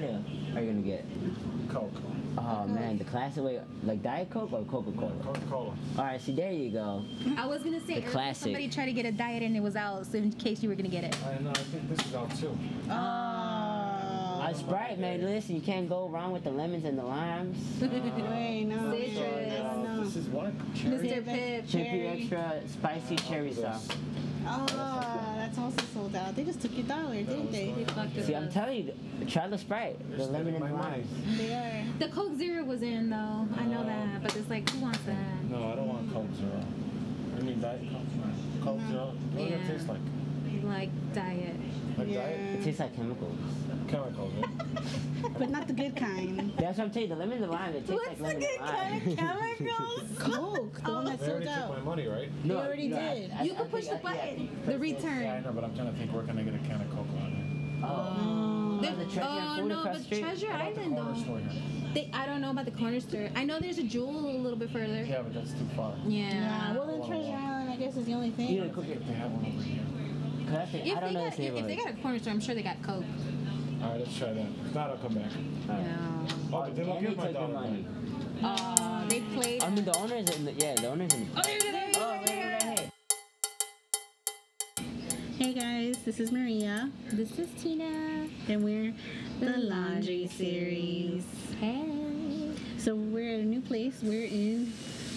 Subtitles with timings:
[0.00, 0.22] soda
[0.54, 1.04] are you gonna get?
[1.68, 1.92] Coke.
[2.38, 5.12] Oh man, the classic way, like Diet Coke or Coca Cola.
[5.22, 5.66] Coca Cola.
[5.98, 7.04] All right, see there you go.
[7.36, 8.42] I was gonna say The classic.
[8.44, 10.74] somebody tried to get a diet and it was out, so in case you were
[10.76, 11.16] gonna get it.
[11.26, 11.50] I know.
[11.50, 12.56] I think this is out too.
[12.88, 12.92] Oh.
[12.94, 15.20] Uh, Sprite, man.
[15.22, 17.58] Listen, you can't go wrong with the lemons and the limes.
[17.82, 18.90] Wait, no.
[18.92, 19.52] Citrus.
[19.60, 20.04] Uh, No.
[20.04, 20.56] This is what?
[20.74, 21.22] Mr.
[21.22, 21.68] Pibb.
[21.68, 22.06] Chippy Cherry.
[22.08, 23.88] extra spicy cherry sauce.
[24.46, 24.64] Oh,
[25.48, 26.36] that's also sold out.
[26.36, 27.84] They just took your dollar, didn't They they?
[27.84, 28.52] fucked us See, I'm up.
[28.52, 31.04] telling you, try the Sprite, the lemon and my the money.
[31.36, 31.84] They are.
[31.98, 33.48] The Coke Zero was in though.
[33.56, 35.44] I know that, but it's like, who wants that?
[35.50, 36.62] No, I don't want Coke Zero.
[37.36, 38.02] I mean Diet Coke.
[38.16, 38.64] No.
[38.64, 39.12] Coke Zero.
[39.32, 40.00] What does it taste like?
[40.64, 41.56] Like diet.
[41.98, 42.26] Like Yeah.
[42.28, 43.36] It tastes like chemicals.
[43.88, 44.84] chemicals, right?
[45.38, 46.52] But not the good kind.
[46.58, 47.14] That's what I'm telling you.
[47.14, 49.16] The lemon and the lime, it tastes like lemon and lime.
[49.16, 50.04] chemicals?
[50.20, 50.54] Oh.
[50.56, 51.70] Coke, the one that They sold already took out.
[51.78, 52.28] my money, right?
[52.44, 53.30] They already did.
[53.32, 54.36] I- You I can push the think I- yeah, button.
[54.48, 55.22] think The return.
[55.22, 56.90] Yeah, I know, but I'm trying to think where can I get a can of
[56.90, 57.84] Coke on it.
[57.84, 60.20] Oh, The- the oh no, but street.
[60.20, 61.94] Treasure How about the Island though.
[61.94, 63.28] They, I don't know about the corner store.
[63.36, 65.04] I know there's a Jewel a little bit further.
[65.04, 65.94] Yeah, but that's too far.
[66.06, 66.30] Yeah.
[66.32, 68.50] Yeah, well then Treasure Island I guess is the only thing.
[68.52, 69.82] Yeah, I think if they have one over here.
[70.48, 72.18] Cause I, If I don't they know got this if, if they got a corner
[72.18, 73.04] store, I'm sure they got Coke.
[73.82, 74.46] All right, let's try that.
[74.66, 75.30] If not, I'll come back.
[75.68, 75.96] Yeah.
[75.98, 77.86] Oh, but they don't And give they my took your dollar money.
[78.42, 79.62] Uh, they played.
[79.62, 81.38] I mean, the owners in the, yeah, the owners in the.
[81.38, 82.58] oh, there, there, there, Oh, there, wait, there.
[82.70, 82.90] wait, wait,
[85.38, 88.28] Hey guys, this is Maria, This is Tina.
[88.48, 88.92] and we're
[89.38, 91.24] the Laundry Series.
[91.60, 92.50] Hey.
[92.78, 94.00] So we're at a new place.
[94.02, 94.72] We're in.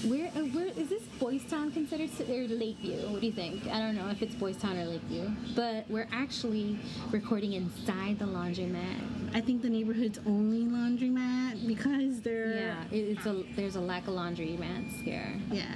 [0.08, 3.08] Where, uh, where is this Boys Town considered or Lakeview?
[3.10, 3.68] What do you think?
[3.68, 6.80] I don't know if it's Boys Town or Lakeview, but we're actually
[7.12, 9.36] recording inside the laundromat.
[9.36, 14.16] I think the neighborhood's only laundromat because they're Yeah, it's a there's a lack of
[14.16, 15.40] laundromats here.
[15.52, 15.76] yeah.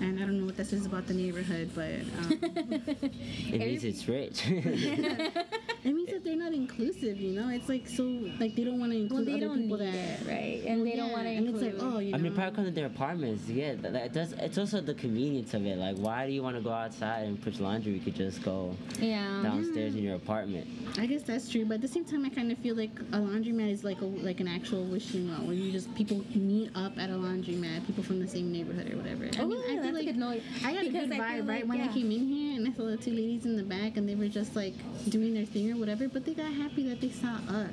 [0.00, 2.38] And I don't know what this is about the neighborhood, but um,
[3.48, 4.44] It means it's rich.
[5.86, 7.20] it means that they're not inclusive.
[7.20, 8.02] You know, it's like so
[8.40, 10.62] like they don't want to Well, include they other don't people need that it, right?
[10.66, 11.62] And they don't want to And include.
[11.74, 12.18] it's like oh, you know.
[12.18, 13.48] I mean, probably because of their apartments.
[13.48, 14.32] Yeah, that, that does.
[14.32, 15.78] It's also the convenience of it.
[15.78, 17.92] Like, why do you want to go outside and put laundry?
[17.92, 19.40] You could just go yeah.
[19.42, 20.66] downstairs in your apartment.
[20.98, 23.18] I guess that's true, but at the same time, I kind of feel like a
[23.18, 26.98] laundromat is like a like an actual wishing well, where you just people meet up
[26.98, 29.24] at a laundromat, people from the same neighborhood or whatever.
[29.26, 30.42] I Oh, mean, I feel that's a like good noise.
[30.64, 32.56] I got a Because good I feel vibe right like, when I came in here,
[32.56, 34.74] and I saw the two ladies in the back, and they were just like
[35.08, 36.08] doing their thing or whatever.
[36.08, 37.70] But they got happy that they saw us.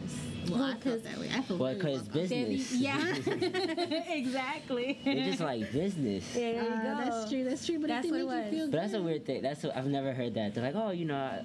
[0.50, 1.30] Well, Well, I 'cause- felt that way.
[1.34, 2.14] I felt Well, because welcome.
[2.22, 2.74] business.
[2.74, 3.16] Yeah,
[4.10, 5.00] exactly.
[5.06, 6.34] They just like business.
[6.34, 7.44] There you Uh, that's true.
[7.44, 7.80] That's true.
[7.80, 8.70] But That's if they what it you feel was.
[8.72, 9.42] But that's a weird thing.
[9.42, 10.54] That's what, I've never heard that.
[10.54, 11.44] They're like, oh, you know, I-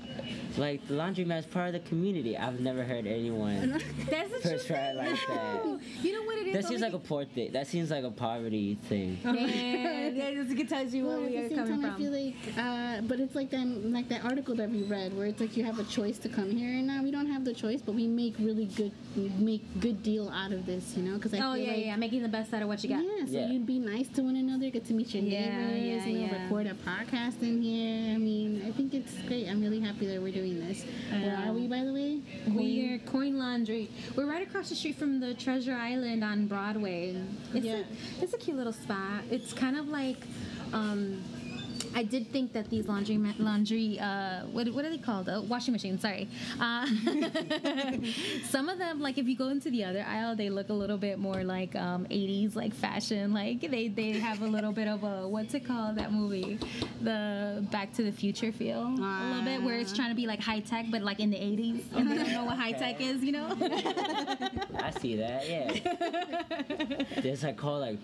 [0.59, 2.37] like the laundromat is part of the community.
[2.37, 3.81] I've never heard anyone
[4.11, 5.11] That's the first true try it thing.
[5.11, 5.81] like that.
[6.03, 6.55] You know what it is?
[6.55, 7.53] That seems like a poor thing.
[7.53, 9.19] That seems like a poverty thing.
[9.25, 11.91] Yeah, yeah, this tells you Well, where we are coming time, from.
[11.91, 15.27] I feel like, uh, but it's like that, like that article that we read, where
[15.27, 17.53] it's like you have a choice to come here, and now we don't have the
[17.55, 21.15] choice, but we make really good, we make good deal out of this, you know?
[21.17, 23.03] Because I oh feel yeah, like, yeah, making the best out of what you got.
[23.05, 23.51] Yeah, so Yeah.
[23.51, 26.25] you'd be nice to one another, get to meet your Yeah, neighbors, yeah, you know,
[26.27, 26.43] yeah.
[26.45, 28.15] record a podcast in here.
[28.15, 29.49] I mean, I think it's great.
[29.49, 30.85] I'm really happy that we're doing this.
[31.11, 32.21] Where are we, by the way?
[32.49, 33.91] We are Coin Laundry.
[34.17, 37.17] We're right across the street from the Treasure Island on Broadway.
[37.55, 37.83] It's, Yeah.
[38.21, 39.25] a, it's a cute little spot.
[39.31, 40.19] It's kind of like,
[40.73, 41.23] um,
[41.95, 45.29] I did think that these laundry ma- laundry uh, what, what are they called?
[45.29, 46.03] Uh, washing machines.
[46.03, 46.29] Sorry.
[46.61, 46.87] Uh,
[48.45, 50.99] some of them, like if you go into the other aisle, they look a little
[50.99, 53.33] bit more like um, 80s, like fashion.
[53.33, 55.97] Like they they have a little bit of a what's it called?
[55.97, 56.59] That movie,
[57.01, 60.41] the Back to the Future feel a little bit, where it's trying to be like
[60.41, 63.23] high tech, but like in the 80s, and they don't know what high tech is.
[63.23, 63.49] You know?
[64.79, 65.49] I see that.
[65.49, 67.05] Yeah.
[67.21, 67.99] There's like call like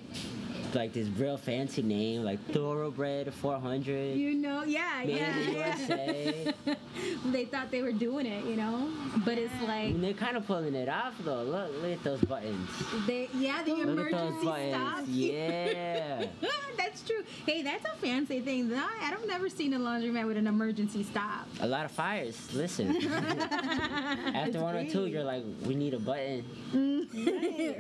[0.75, 4.17] like this real fancy name like Thoroughbred 400.
[4.17, 4.65] you know?
[4.65, 5.39] Yeah, yeah.
[5.39, 6.55] USA.
[7.27, 8.91] they thought they were doing it, you know?
[9.25, 11.43] But it's I like mean, they're kind of pulling it off though.
[11.43, 12.69] Look, look at those buttons.
[13.07, 15.05] they yeah, the Look emergency stop.
[15.07, 16.27] Yeah.
[16.77, 17.23] that's true.
[17.47, 18.71] Hey, that's a fancy thing.
[18.71, 21.47] No, I've never seen a laundromat with an emergency stop.
[21.61, 22.53] A lot of fires.
[22.53, 22.97] Listen.
[23.13, 26.45] After one or two, you're like, we need a button.
[26.73, 27.15] Mm.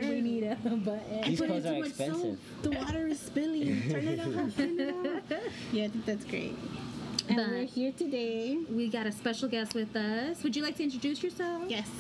[0.08, 1.23] we need a button.
[1.25, 2.38] These clothes are expensive.
[2.62, 2.75] soap.
[2.87, 3.83] The water is spilling.
[3.91, 4.57] Turn it off.
[4.57, 4.91] Turn it
[5.33, 5.43] off.
[5.73, 6.57] Yeah, I think that's great.
[7.29, 8.59] And But- we're here today.
[8.71, 10.43] We got a special guest with us.
[10.43, 11.62] Would you like to introduce yourself?
[11.69, 11.88] Yes.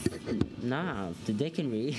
[0.64, 1.92] Nah, they can read.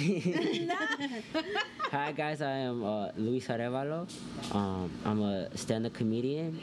[1.91, 4.07] Hi guys, I am uh, Luis Arevalo.
[4.55, 6.59] Um, I'm a stand-up comedian.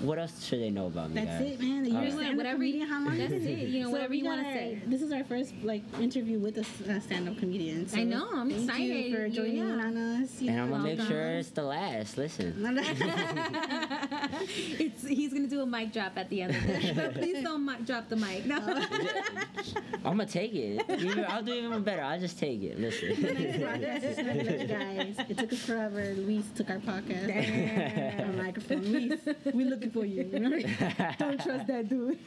[0.00, 1.52] What else should they know about me, That's guys?
[1.52, 1.84] it, man.
[1.84, 2.12] You're a right.
[2.14, 2.88] stand-up Whatever comedian.
[2.88, 4.80] How long that's is it, you know, whatever you wanna say.
[4.86, 7.86] This is our first like interview with a s- a stand-up comedian.
[7.86, 8.86] So I know, I'm thank excited.
[9.10, 9.84] You for joining yeah.
[9.84, 10.40] on us.
[10.40, 12.16] you And I'm gonna make sure it's the last.
[12.16, 12.54] Listen.
[14.80, 16.90] it's he's gonna do a mic mic drop at the end of this.
[16.96, 18.46] But please don't mic drop the mic.
[18.46, 18.58] No.
[20.06, 20.82] I'm gonna take it.
[20.88, 22.02] Even- I'll do even better.
[22.02, 22.78] I'll just take it.
[22.78, 23.14] Listen.
[24.68, 25.16] guys.
[25.28, 26.14] It took us forever.
[26.16, 28.20] Luis took our podcast.
[28.20, 28.82] Our microphone.
[28.82, 29.20] Luis,
[29.52, 30.22] we're looking for you.
[31.18, 32.18] Don't trust that dude.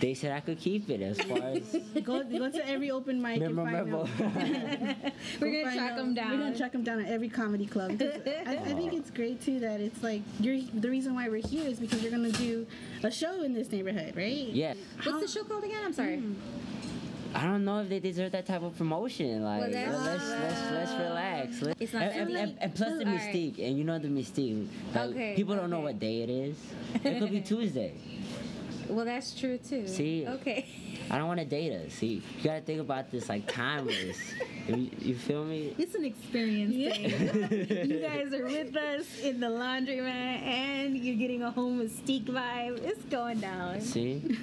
[0.00, 3.40] they said I could keep it as far as go, go to every open mic
[3.42, 4.06] and find memorable.
[4.06, 4.32] him.
[5.40, 5.98] We're Go gonna find track him.
[5.98, 6.30] him down.
[6.30, 8.00] We're gonna track them down at every comedy club.
[8.00, 11.66] I, I think it's great too that it's like you're the reason why we're here
[11.68, 12.66] is because you're gonna do
[13.02, 14.48] a show in this neighborhood, right?
[14.48, 14.74] yeah.
[15.04, 15.73] What's the show called again?
[15.84, 16.18] I'm sorry.
[16.18, 16.34] Hmm.
[17.36, 19.42] I don't know if they deserve that type of promotion.
[19.42, 21.62] Like, Well, that's- let's let's let's relax.
[21.62, 23.20] Let- It's not and, and, and, and plus the All right.
[23.34, 24.68] mystique, and you know the mystique.
[24.94, 26.56] Like, Okay, people don't know what day it is.
[27.04, 27.92] It could be Tuesday.
[28.88, 29.88] Well, that's true too.
[29.88, 30.26] See?
[30.28, 30.66] Okay.
[31.10, 31.92] I don't want to date us.
[31.94, 34.16] See, you gotta think about this like timeless.
[34.68, 35.74] you, you feel me?
[35.76, 37.90] It's an experience thing.
[37.90, 40.06] you guys are with us in the laundromat,
[40.46, 42.80] and you're getting a home mystique vibe.
[42.84, 43.80] It's going down.
[43.80, 44.22] See?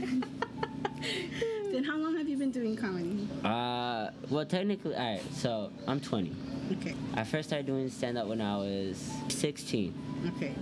[1.71, 3.29] Then how long have you been doing comedy?
[3.45, 5.21] Uh, well, technically, all right.
[5.33, 6.35] So I'm 20.
[6.73, 6.95] Okay.
[7.13, 9.93] I first started doing stand up when I was 16.
[10.35, 10.53] Okay.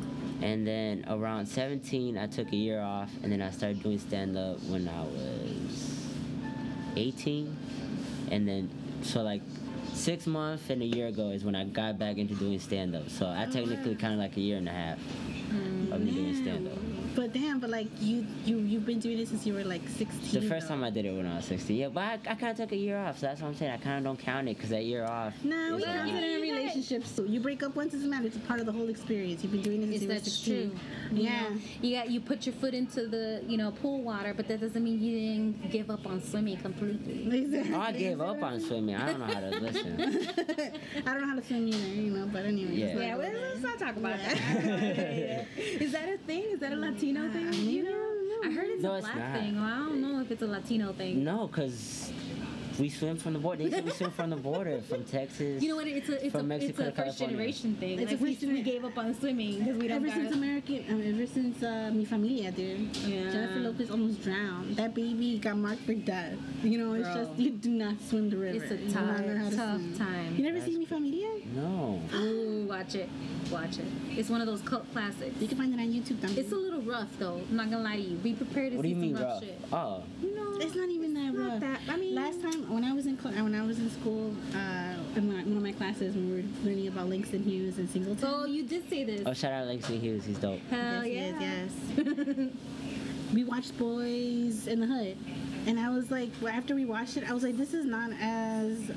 [0.41, 4.37] And then around 17, I took a year off, and then I started doing stand
[4.37, 6.05] up when I was
[6.95, 7.57] 18.
[8.29, 8.69] And then,
[9.01, 9.41] so like
[9.93, 13.09] six months and a year ago is when I got back into doing stand up.
[13.09, 14.99] So I technically kind of like a year and a half
[15.91, 16.77] of me doing stand up.
[17.15, 20.41] But damn, but like you you you've been doing it since you were like 16.
[20.41, 20.75] The first though.
[20.75, 21.75] time I did it when I was 16.
[21.75, 23.71] Yeah, but I, I kind of took a year off, so that's what I'm saying.
[23.71, 25.33] I kind of don't count it because that year off.
[25.43, 27.25] No, we is a count it in relationships too.
[27.25, 28.27] You break up once, doesn't matter.
[28.27, 29.43] It's a part of the whole experience.
[29.43, 30.71] You've been doing this Is since you were that 16.
[31.09, 31.17] true?
[31.17, 31.49] You Yeah.
[31.81, 34.83] you got you put your foot into the you know pool water, but that doesn't
[34.83, 37.39] mean you didn't give up on swimming completely.
[37.41, 37.73] Exactly.
[37.75, 38.95] Oh, I gave up on swimming.
[38.95, 39.99] I don't know how to listen.
[41.05, 42.25] I don't know how to swim either, you know.
[42.31, 42.75] But anyway.
[42.75, 42.97] Yeah.
[42.99, 44.37] Yeah, well, let's not talk about that.
[45.57, 46.43] Is that a thing?
[46.51, 47.53] Is that a Latino thing?
[47.69, 49.39] You know, I heard it's No, a black not.
[49.39, 49.55] thing.
[49.55, 51.23] Well, I don't know if it's a Latino thing.
[51.23, 52.11] No, because
[52.79, 53.63] we swim from the border.
[53.63, 55.61] They said we swim from the border, from Texas.
[55.61, 55.87] You know what?
[55.87, 57.35] It's a it's From a it's Mexico a first California.
[57.35, 57.99] generation thing.
[57.99, 59.97] It's like we, first we gener- gave up on swimming because we don't.
[59.97, 60.37] Ever got since it.
[60.37, 62.95] American, um, ever since uh, Mi Familia, dude.
[62.97, 63.31] Yeah.
[63.31, 64.75] Jennifer Lopez almost drowned.
[64.77, 66.33] That baby got marked for death.
[66.63, 67.25] You know, it's Girl.
[67.25, 68.63] just you do not swim the river.
[68.63, 69.97] It's a tough, not to tough swim.
[69.97, 70.35] time.
[70.37, 71.29] You never seen Mi Familia?
[71.55, 71.99] No.
[72.15, 73.09] Ooh, watch it,
[73.51, 73.85] watch it.
[74.11, 75.35] It's one of those cult classics.
[75.41, 76.17] You can find it on YouTube.
[76.21, 76.37] También.
[76.37, 77.41] It's a little rough though.
[77.49, 78.15] I'm not gonna lie to you.
[78.17, 79.43] Be prepared to What do see you mean some rough, rough?
[79.43, 79.59] shit.
[79.73, 80.03] Oh.
[80.59, 81.59] You know, It's not even that not rough.
[81.61, 84.33] that- I mean- last time when I was in cl- when I was in school,
[84.53, 87.89] uh, in my, one of my classes, when we were learning about Langston Hughes and
[87.89, 88.27] Singleton.
[88.29, 89.23] Oh, you did say this.
[89.25, 90.25] Oh, shout out Langston Hughes.
[90.25, 90.59] He's dope.
[90.69, 91.65] Hell yes, yeah.
[91.97, 92.07] yes,
[92.37, 92.47] yes.
[93.33, 95.17] we watched Boys in the Hood,
[95.67, 98.11] and I was like, well, after we watched it, I was like, this is not
[98.19, 98.91] as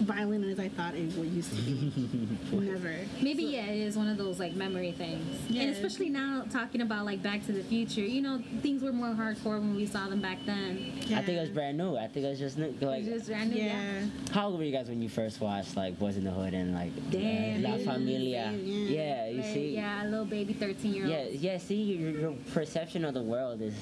[0.00, 2.28] violent as I thought it would used to be.
[2.52, 2.94] Never.
[3.20, 5.38] Maybe yeah, it is one of those like memory things.
[5.48, 5.62] Yeah.
[5.62, 9.10] And especially now talking about like Back to the Future, you know, things were more
[9.14, 10.92] hardcore when we saw them back then.
[11.14, 11.96] I think it was brand new.
[11.96, 12.74] I think it was just new.
[12.80, 13.58] Like, Just random.
[13.58, 14.06] Yeah.
[14.32, 16.74] how old were you guys when you first watched like Boys in the Hood and
[16.74, 17.92] like Damn, uh, La.
[17.92, 18.52] Familia?
[18.52, 18.90] Yeah.
[18.90, 19.74] Yeah, you Like, see.
[19.74, 21.12] Yeah, a little baby thirteen year old.
[21.12, 21.58] Yeah, yeah.
[21.58, 23.74] See, your, your perception of the world is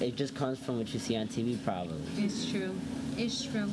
[0.00, 2.00] it just comes from what you see on TV, probably.
[2.16, 2.74] It's true.
[3.16, 3.68] It's true.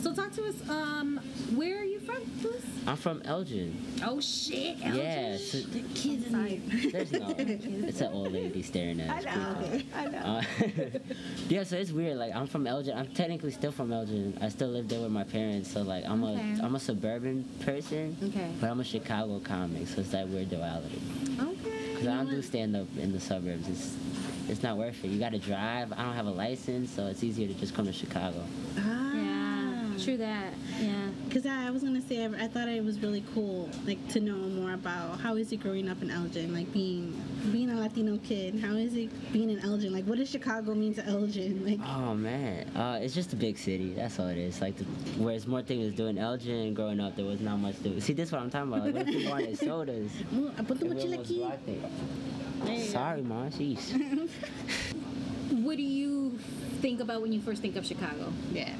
[0.00, 0.54] So talk to us.
[0.70, 1.18] Um,
[1.54, 2.62] where are you from, Bruce?
[2.86, 3.76] I'm from Elgin.
[4.04, 4.96] Oh shit, Elgin.
[4.96, 6.90] Yeah, so The kids in here.
[6.92, 7.34] there's no.
[7.88, 9.26] It's an old lady staring at us.
[9.26, 9.80] I know.
[9.94, 10.18] I know.
[10.18, 10.42] Uh,
[11.48, 12.16] yeah, so it's weird.
[12.16, 12.96] Like I'm from Elgin.
[12.96, 14.38] I'm technically still from Elgin.
[14.40, 15.72] I still live there with my parents.
[15.72, 16.60] So like I'm Okay.
[16.60, 18.50] a I'm a suburban person, Okay.
[18.60, 19.88] but I'm a Chicago comic.
[19.88, 21.00] So it's that weird duality.
[21.40, 21.94] Okay.
[21.96, 23.68] Cause I don't do stand up in the suburbs.
[23.68, 23.96] It's
[24.48, 25.08] it's not worth it.
[25.08, 25.92] You got to drive.
[25.92, 28.42] I don't have a license, so it's easier to just come to Chicago.
[28.78, 29.07] Ah.
[29.98, 30.04] Yeah.
[30.04, 30.52] True that.
[30.80, 31.08] Yeah.
[31.24, 34.20] Because I, I was gonna say I, I thought it was really cool, like to
[34.20, 37.20] know more about how is it growing up in Elgin, like being
[37.52, 38.60] being a Latino kid.
[38.60, 39.92] How is it being in Elgin?
[39.92, 41.64] Like, what does Chicago mean to Elgin?
[41.68, 43.92] Like, Oh man, uh, it's just a big city.
[43.94, 44.60] That's all it is.
[44.60, 44.84] Like, the,
[45.18, 46.72] whereas more things to do in Elgin.
[46.72, 48.00] Growing up, there was not much to do.
[48.00, 48.86] See, this is what I'm talking about.
[48.86, 50.12] Like, what if people wanted sodas?
[50.34, 51.82] "Oh, put the and we mochila almost aquí." blocked it.
[52.64, 52.90] There you go.
[52.90, 53.50] Sorry, mom.
[53.50, 54.30] Jeez.
[55.50, 56.38] What do you
[56.80, 58.32] think about when you first think of Chicago?
[58.52, 58.74] Yeah.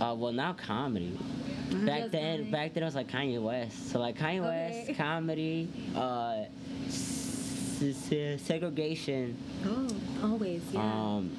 [0.00, 1.16] Uh, well, now comedy.
[1.18, 1.84] Uh-huh.
[1.86, 2.50] Back then, comedy.
[2.50, 3.90] back then it was like Kanye West.
[3.90, 4.84] So like Kanye Okay.
[4.86, 6.44] West, comedy, uh,
[6.86, 9.88] s- s- segregation, Oh.
[10.22, 10.62] Always.
[10.72, 10.80] Yeah.
[10.82, 11.30] um,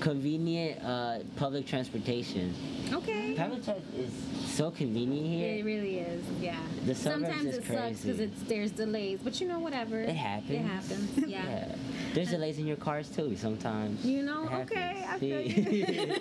[0.00, 2.54] convenient uh, public transportation.
[2.92, 3.34] okay.
[3.36, 4.12] Public transit is
[4.46, 5.58] so convenient here.
[5.58, 6.24] It really is.
[6.40, 6.56] Yeah.
[6.86, 10.00] The suburbs Sometimes is it sucks because it's there's delays, but you know whatever.
[10.00, 10.50] It happens.
[10.50, 11.18] It happens.
[11.28, 11.44] Yeah.
[11.44, 11.74] Yeah.
[12.14, 14.04] There's delays in your cars too sometimes.
[14.04, 14.48] You know.
[14.62, 15.04] Okay.
[15.06, 16.14] I feel you.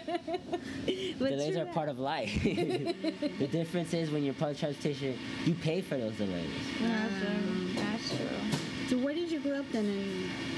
[1.18, 1.74] But delays are that.
[1.74, 2.42] part of life.
[2.42, 6.50] the difference is when you're public transportation, you pay for those delays.
[6.80, 7.74] That's true.
[7.74, 8.88] That's true.
[8.88, 9.86] So where did you grow up then?
[9.86, 10.53] And uh,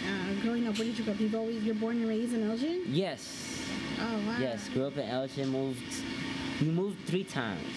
[0.46, 1.20] growing up, where did you grow up?
[1.20, 2.82] You've always you're born and raised in Elgin.
[2.86, 3.60] Yes.
[4.00, 4.36] Oh wow.
[4.40, 5.82] Yes, grew up in Elgin, moved
[6.60, 7.74] we moved three times.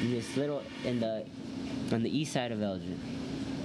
[0.00, 1.26] In this little in the
[1.92, 2.98] on the east side of Elgin.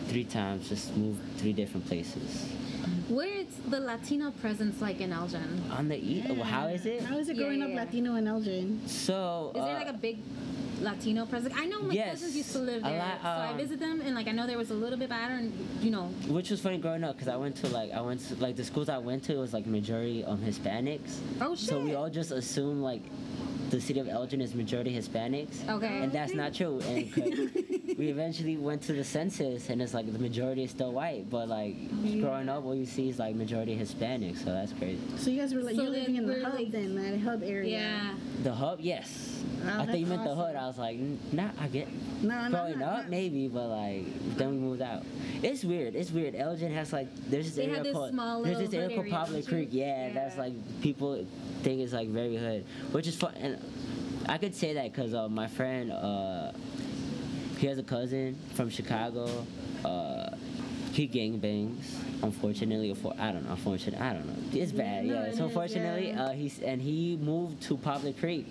[0.07, 2.51] Three times, just moved three different places.
[3.07, 5.63] Where's the Latino presence like in Elgin?
[5.72, 7.01] On the east, well, how is it?
[7.03, 7.83] How is it growing yeah, up yeah.
[7.83, 8.81] Latino in Elgin?
[8.86, 10.17] So Is there uh, like a big
[10.82, 11.53] Latino presence?
[11.58, 14.01] I know my Yes, cousins used to live there, lot, so I um, visit them,
[14.01, 16.60] and like I know there was a little bit better, and you know, which was
[16.62, 18.98] funny growing up because I went to like I went to like the schools I
[18.98, 21.18] went to was like majority um Hispanics.
[21.42, 21.70] oh shit.
[21.70, 23.01] So we all just assume like
[23.77, 25.68] the city of Elgin is majority Hispanics.
[25.68, 26.03] Okay.
[26.03, 26.80] And that's not true.
[26.88, 27.24] And 'cause
[27.98, 31.48] we eventually went to the census and it's like the majority is still white, but
[31.48, 32.22] like mm-hmm.
[32.22, 34.38] growing up, what you see is like majority Hispanic.
[34.38, 35.01] So that's crazy.
[35.18, 37.44] So you guys were like So you're living in the hub like- then, that hub
[37.44, 37.80] area.
[37.80, 38.13] yeah.
[38.44, 39.42] The hub, yes.
[39.65, 40.56] Oh, I thought you that's meant the hood.
[40.56, 41.88] I was like, "N- nah, I get.
[42.22, 43.10] No, no, Growing no, up, no.
[43.10, 44.06] maybe, but like
[44.38, 45.03] then we moved out.
[45.42, 45.96] It's weird.
[45.96, 46.36] It's weird.
[46.36, 49.10] Elgin has like there's this They have area this called small there's this area hood
[49.10, 49.42] called Poplar?
[49.44, 49.70] Creek.
[49.72, 51.25] Yeah, that's like people
[51.63, 53.34] think it's like very hood, which is fun.
[53.36, 53.58] And
[54.27, 56.51] I could say that because uh, my friend, uh,
[57.58, 59.46] he has a cousin from Chicago.
[59.84, 60.29] Uh,
[60.93, 61.96] he gangbangs.
[62.22, 63.51] Unfortunately, for I don't know.
[63.51, 64.60] Unfortunately, I don't know.
[64.60, 65.05] It's bad.
[65.05, 65.20] no, yeah.
[65.24, 66.24] it So is, unfortunately, yeah.
[66.25, 68.46] uh, he's and he moved to Poplar Creek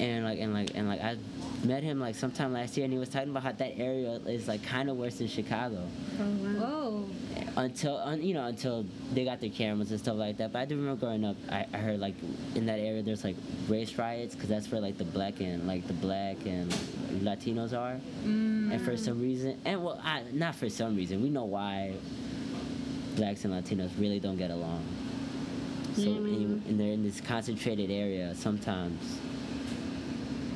[0.00, 1.16] and like and like and like I
[1.64, 4.48] met him like sometime last year and he was talking about how that area is
[4.48, 5.86] like kind of worse than Chicago
[6.18, 6.66] Oh, wow.
[6.66, 7.04] Whoa.
[7.56, 10.52] Until un, you know until they got their cameras and stuff like that.
[10.52, 12.14] But I do remember growing up, I, I heard like
[12.54, 13.36] in that area there's like
[13.68, 16.70] race riots because that's where like the black and like the black and
[17.22, 18.72] Latinos are, Mm.
[18.72, 21.94] and for some reason and well I, not for some reason we know why
[23.16, 24.84] blacks and Latinos really don't get along.
[25.96, 26.16] So man.
[26.34, 29.18] and, and they're in this concentrated area sometimes.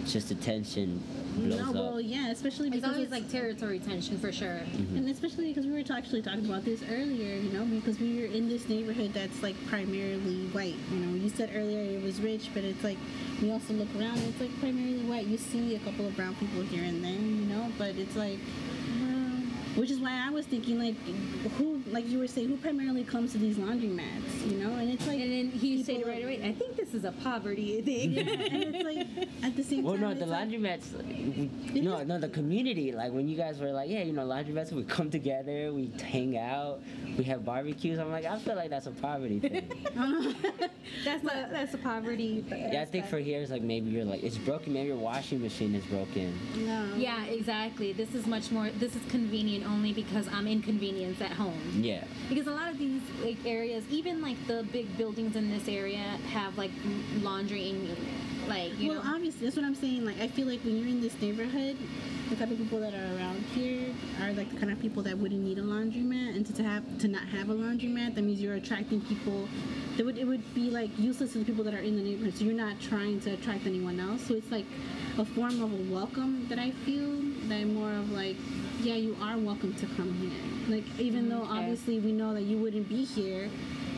[0.07, 1.03] Just the tension
[1.35, 1.75] blows No, up.
[1.75, 4.61] well, yeah, especially It's because always it's like territory tension for sure.
[4.64, 4.97] Mm-hmm.
[4.97, 8.21] And especially because we were ta- actually talking about this earlier, you know, because we
[8.21, 10.76] were in this neighborhood that's like primarily white.
[10.91, 12.99] You know, you said earlier it was rich, but it's like
[13.43, 15.26] we also look around, and it's like primarily white.
[15.26, 18.38] You see a couple of brown people here and there, you know, but it's like,
[19.00, 19.43] well,
[19.76, 20.95] which is why I was thinking like,
[21.59, 25.07] who, like you were saying, who primarily comes to these laundromats, you know, and it's
[25.07, 28.13] like, And then he said people- right away, I think this is a poverty thing.
[28.13, 28.23] yeah,
[28.55, 31.73] and it's like at the same Well, time, Well, no, the like- laundromats.
[31.73, 32.93] we- No, no, the community.
[32.93, 34.73] Like when you guys were like, yeah, you know, laundromats.
[34.73, 36.83] We come together, we hang out,
[37.17, 37.99] we have barbecues.
[37.99, 39.69] I'm like, I feel like that's a poverty thing.
[41.05, 42.43] that's a that's a poverty.
[42.43, 42.73] Thing.
[42.73, 44.73] Yeah, I think for here it's like maybe you're like it's broken.
[44.73, 46.37] Maybe your washing machine is broken.
[46.67, 46.93] no.
[46.97, 47.93] Yeah, exactly.
[47.93, 48.71] This is much more.
[48.71, 51.55] This is convenient only because I'm inconvenienced at home.
[51.85, 52.05] Yeah.
[52.31, 55.99] Because a lot of these like areas, even like the big buildings in this area,
[56.33, 56.71] have like
[57.21, 57.95] laundry in,
[58.49, 59.14] like you well, know.
[59.14, 60.07] obviously, that's what I'm saying.
[60.07, 61.76] Like, I feel like when you're in this neighborhood,
[62.31, 65.19] the type of people that are around here are like the kind of people that
[65.19, 68.41] wouldn't need a laundromat, and to, to have to not have a laundromat, that means
[68.41, 69.47] you're attracting people.
[69.99, 72.35] That would it would be like useless to the people that are in the neighborhood.
[72.35, 74.26] So you're not trying to attract anyone else.
[74.26, 74.67] So it's like
[75.19, 77.21] a form of a welcome that I feel.
[77.49, 78.37] That I'm more of like,
[78.83, 80.75] yeah, you are welcome to come here.
[80.76, 81.59] Like even though Okay.
[81.59, 83.49] obviously we know that you wouldn't be here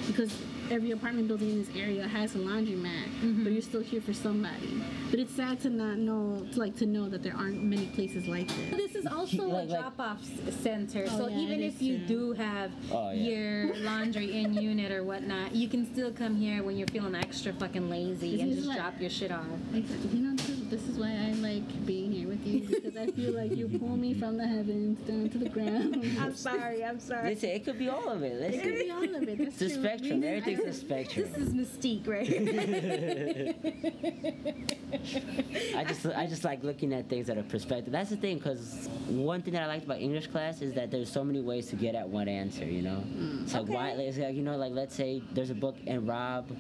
[0.07, 0.33] because
[0.71, 3.53] every apartment building in this area has a laundromat, but mm-hmm.
[3.53, 4.83] you're still here for somebody.
[5.11, 8.27] But it's sad to not know, to like to know that there aren't many places
[8.27, 8.71] like this.
[8.77, 11.99] This is also Like- a like- drop-off s- center, Oh, so yeah, even if you
[11.99, 12.07] true.
[12.07, 13.23] do have Oh, yeah.
[13.31, 17.53] your laundry in unit or whatnot, you can still come here when you're feeling extra
[17.53, 19.47] fucking lazy This and just what- drop your shit off.
[19.73, 20.19] Exactly.
[20.19, 22.06] You know, this, this is why I like being here with
[22.47, 26.05] you because I feel like you pull me from the heavens down to the ground.
[26.21, 26.85] I'm sorry.
[26.85, 27.31] I'm sorry.
[27.31, 28.55] Listen, it could be all of it.
[28.55, 29.39] It could be all of it.
[29.39, 30.21] That's it's a spectrum.
[30.21, 31.27] Maybe Everything's I- a spectrum.
[31.33, 32.29] This is mystique, right?
[35.77, 37.93] I just I just like looking at things at a perspective.
[37.93, 41.11] That's the thing, because one thing that I liked about English class is that there's
[41.11, 42.65] so many ways to get at one answer.
[42.65, 43.05] You know,
[43.43, 43.75] it's like mm.
[43.75, 46.51] why it's like you know like let's say there's a book and Rob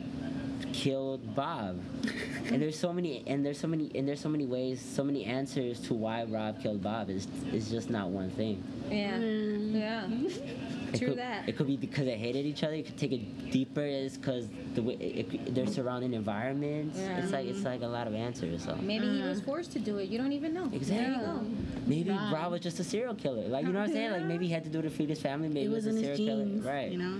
[0.72, 1.80] killed Bob,
[2.46, 5.24] and there's so many and there's so many and there's so many ways, so many
[5.24, 7.10] answers to why Rob killed Bob.
[7.10, 8.62] Is it's just not one thing.
[8.90, 9.18] yeah.
[9.18, 9.74] Mm.
[9.74, 10.06] Yeah.
[10.92, 11.48] It True could, that.
[11.48, 12.74] It could be because they hated each other.
[12.76, 13.82] You could take it deeper.
[13.82, 16.98] It's because the way it, it, their surrounding environments.
[16.98, 17.18] Yeah.
[17.18, 18.64] It's like it's like a lot of answers.
[18.64, 18.76] So.
[18.76, 20.08] Maybe he was forced to do it.
[20.08, 20.70] You don't even know.
[20.72, 21.24] Exactly.
[21.24, 21.40] go.
[21.86, 22.32] Maybe Right.
[22.32, 23.48] Rob was just a serial killer.
[23.48, 24.12] Like you know what I'm saying?
[24.12, 25.48] Like maybe he had to do it to feed his family.
[25.48, 26.74] Maybe It he was was in a his serial genes, killer.
[26.74, 26.90] Right.
[26.92, 27.16] You know.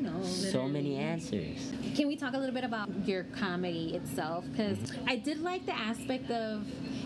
[0.00, 0.50] Who knows?
[0.50, 1.72] So many answers.
[1.94, 4.44] Can we talk a little bit about your comedy itself?
[4.50, 6.64] Because I did like the aspect of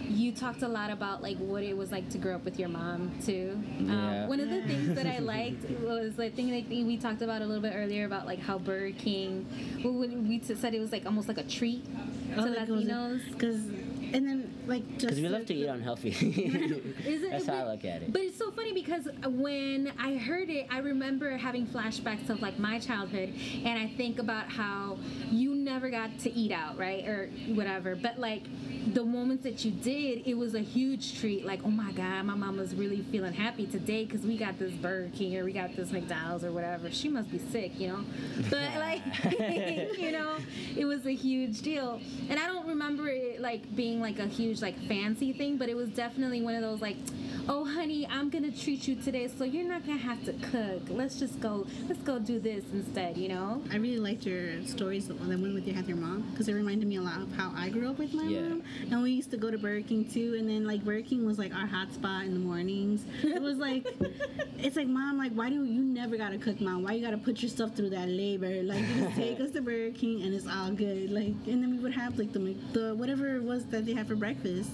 [0.08, 2.68] you talked a lot about like what it was like to grow up with your
[2.68, 3.60] mom too.
[3.78, 4.22] Yeah.
[4.22, 7.42] Um, one of the things that I liked was I think like we talked about
[7.42, 9.46] a little bit earlier about like how Burger King.
[9.82, 11.84] We said it was like almost like a treat
[12.34, 13.22] to Latinos.
[13.32, 13.60] Because
[14.14, 16.10] And then like just Because we love to eat unhealthy.
[17.04, 18.12] Is it- That's how I look at it.
[18.12, 22.56] But it's so funny because when I heard it, I remember having flashbacks of like
[22.60, 24.98] my childhood, and I think about how
[25.32, 27.96] you never got to eat out, right, or whatever.
[27.96, 28.44] But like
[28.94, 31.44] the moments that you did, it was a huge treat.
[31.44, 34.72] Like, oh my God, my mom was really feeling happy today because we got this
[34.74, 36.88] Burger King or we got this McDonald's or whatever.
[36.92, 38.04] She must be sick, you know.
[38.48, 39.02] But like,
[39.98, 40.36] you know,
[40.76, 44.60] it was a huge deal, and I don't remember it like being like a huge
[44.60, 46.96] like fancy thing, but it was definitely one of those like
[47.46, 51.18] oh honey i'm gonna treat you today so you're not gonna have to cook let's
[51.18, 55.14] just go let's go do this instead you know I really liked your stories, the
[55.14, 57.52] one that with you had your mom, because it reminded me a lot of how
[57.56, 58.40] I grew up with my Yeah.
[58.40, 58.62] mom.
[58.90, 61.38] And we used to go to Burger King too, and then like Burger King was
[61.38, 63.04] like our hot spot in the mornings.
[63.22, 63.86] It was like,
[64.58, 66.82] it's like mom, like why do you never gotta cook, mom?
[66.84, 68.62] Why you gotta put yourself through that labor?
[68.62, 71.10] Like just take us to Burger King and it's all good.
[71.10, 74.06] Like, and then we would have like the the whatever it was that they had
[74.06, 74.70] for breakfast,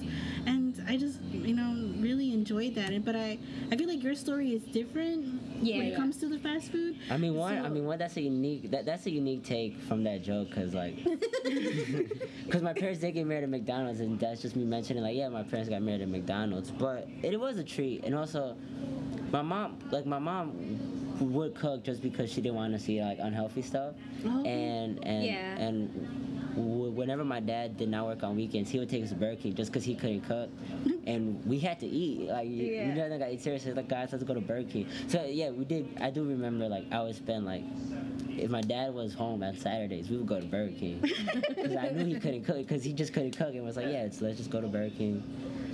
[0.47, 3.05] and I just you know really enjoyed that.
[3.05, 3.39] But I
[3.71, 5.97] I feel like your story is different Yeah, when it yeah.
[5.97, 6.97] comes to the fast food.
[7.11, 7.59] I mean, one.
[7.59, 7.99] I mean, one.
[7.99, 8.71] That's a unique.
[8.71, 10.97] That, that's a unique take from that joke, cause like,
[12.51, 15.29] cause my parents did get married at McDonald's, and that's just me mentioning like, yeah,
[15.29, 18.57] my parents got married at McDonald's, but it was a treat, and also,
[19.31, 20.53] my mom, like my mom,
[21.21, 24.45] would cook just because she didn't want to see like unhealthy stuff, Oh.
[24.45, 25.59] and and Yeah.
[25.59, 29.15] and w- whenever my dad did not work on weekends, he would take us to
[29.15, 30.49] Burger King just because he couldn't cook,
[31.07, 32.29] and we had to eat.
[32.29, 32.89] Like you, Yeah.
[32.89, 33.73] you know, got eat seriously.
[33.73, 34.87] Like guys, let's go to Burger King.
[35.09, 35.89] So yeah, we did.
[36.01, 37.63] I do remember like I would spend like.
[38.31, 41.01] If my dad was home on Saturdays, we would go to Burger King
[41.49, 44.05] because I knew he couldn't cook because he just couldn't cook and was like, yeah,
[44.05, 45.23] it's, let's just go to Burger King.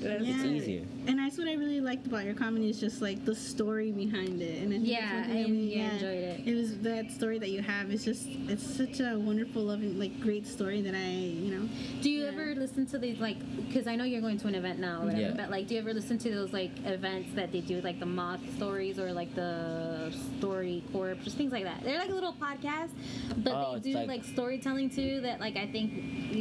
[0.01, 0.83] It's easier.
[1.07, 4.43] And that's what I really liked about your comedy is just like the story behind
[4.43, 4.63] it.
[4.63, 6.41] And I think Yeah, that's one thing I- that we- yeah, enjoyed it.
[6.47, 7.91] It was that story that you have.
[7.91, 11.69] It's just it's such a wonderful, loving, like great story that I, you know.
[12.03, 12.29] do you Yeah.
[12.33, 13.37] ever listen to these like
[13.67, 15.35] because i know you're going to an event now whatever Yeah.
[15.37, 18.07] but like do you ever listen to those like events that they do like the
[18.07, 22.33] moth stories or like the story corp just things like that they're like a little
[22.35, 22.91] podcast
[23.39, 25.93] but Oh, they do like- like, storytelling too that like i think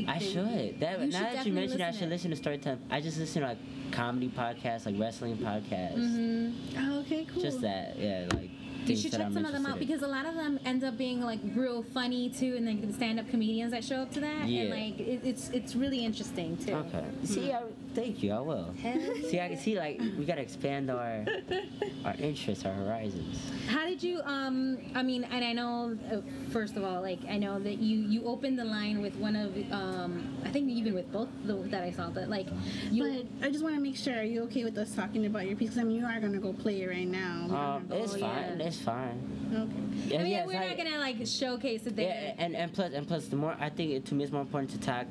[0.08, 0.80] I they- should.
[0.80, 2.10] That, now should that you definitely mentioned, it, I should it.
[2.10, 2.80] listen to storytelling.
[2.92, 3.58] I just listen to like
[3.92, 5.98] comedy podcasts, like wrestling podcasts.
[5.98, 6.54] Mhm.
[6.78, 7.42] Oh, okay, cool.
[7.42, 8.50] Just that, yeah, like.
[8.86, 9.80] Did you things should check I'm some of them out in.
[9.80, 12.94] because a lot of them end up being like real funny too, and like the
[12.94, 14.62] stand-up comedians that show up to that, Yeah.
[14.62, 16.74] and like it, it's it's really interesting too.
[16.74, 17.04] Okay.
[17.24, 17.62] See, I,
[17.96, 18.32] thank you.
[18.34, 18.74] I will.
[18.82, 21.26] Hell See, I can see like we gotta expand our
[22.06, 23.40] our interests, our horizons.
[23.68, 24.22] How did you?
[24.24, 27.98] Um, I mean, and I know, uh, first of all, like I know that you
[28.00, 31.84] you opened the line with one of, um, I think even with both the, that
[31.84, 32.48] I saw, but like
[32.92, 33.04] you.
[33.40, 34.16] But I just want to make sure.
[34.16, 35.70] Are you okay with us talking about your piece?
[35.70, 37.48] Because I mean, you are gonna go play it right now.
[37.50, 38.60] Um, it's Oh, fine.
[38.60, 38.66] yeah.
[38.68, 39.22] It's fine.
[39.54, 40.14] okay.
[40.14, 42.10] Yeah, I mean, yeah, we're like- not gonna like showcase it there.
[42.10, 44.42] Yeah, and, and plus and plus the more I think it, to me it's more
[44.42, 45.08] important to talk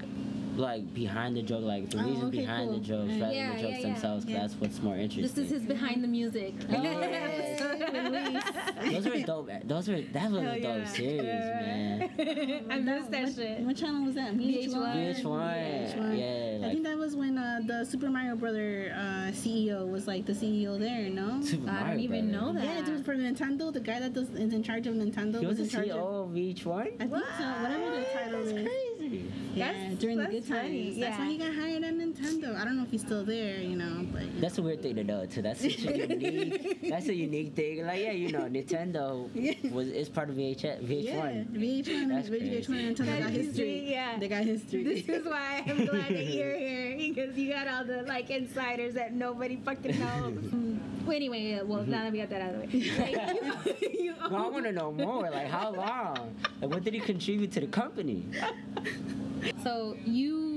[0.57, 2.79] like behind the joke, like the Oh, reason okay, behind cool.
[2.79, 3.21] the jokes Yeah.
[3.23, 3.87] rather Yeah, than the jokes yeah, yeah.
[3.93, 4.25] themselves.
[4.25, 4.40] 'cause Yeah.
[4.40, 5.23] That's what's more interesting.
[5.23, 6.55] this is his behind the music.
[8.90, 9.51] those were dope.
[9.64, 12.11] Those were that was a dope series, man.
[12.71, 13.61] I missed that what, shit.
[13.61, 14.35] What channel was that?
[14.37, 15.14] VH1.
[15.23, 20.07] VH1, yeah, I think that was when uh, the Super Mario Brother uh, CEO was
[20.07, 21.09] like the CEO there.
[21.11, 21.40] No.
[21.43, 22.55] Super I don't even Brothers.
[22.57, 22.64] know that.
[22.64, 25.57] Yeah, dude, for Nintendo, the guy that does, is in charge of Nintendo He was
[25.59, 26.31] the in charge CEO of.
[26.31, 26.87] of VH1.
[27.01, 27.45] I think so.
[27.62, 28.69] Whatever the title That's is.
[28.99, 29.25] crazy.
[29.55, 30.62] Yeah, That's- during the that's good times.
[30.62, 32.57] funny, That's why he got hired at Nintendo.
[32.57, 34.23] I don't know if he's still there, you know, but.
[34.40, 35.43] That's a weird thing to know too.
[35.43, 36.88] That's such a unique.
[36.90, 37.87] That's a unique thing.
[37.87, 39.55] Like yeah, you know, Nintendo Yeah.
[39.73, 41.47] was is part of VH, yeah, VH1.
[41.53, 43.90] VH1 That's and VH1 and Nintendo got history.
[43.90, 44.19] yeah.
[44.19, 44.83] They got history.
[44.85, 48.95] This is why I'm glad that you're here because you got all the like insiders
[48.95, 50.38] that nobody fucking knows.
[51.07, 51.90] well, anyway, yeah, well, mm-hmm.
[51.90, 54.64] now that we got that out of the way, like, you, you Well, I want
[54.64, 55.31] to know more.
[55.31, 56.35] Like how long?
[56.61, 58.25] Like what did he contribute to the company?
[59.63, 60.54] So you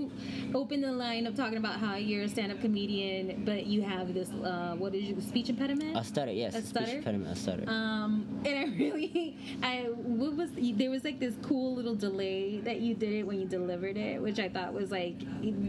[0.53, 4.30] open the line of talking about how you're a stand-up comedian, but you have this
[4.30, 5.97] uh, what is your speech impediment?
[5.97, 6.56] A stutter, yes.
[6.56, 6.97] A speech stutter?
[6.97, 7.63] impediment, a stutter.
[7.67, 12.80] Um, and I really, I what was there was like this cool little delay that
[12.82, 15.15] you did it when you delivered it, which I thought was like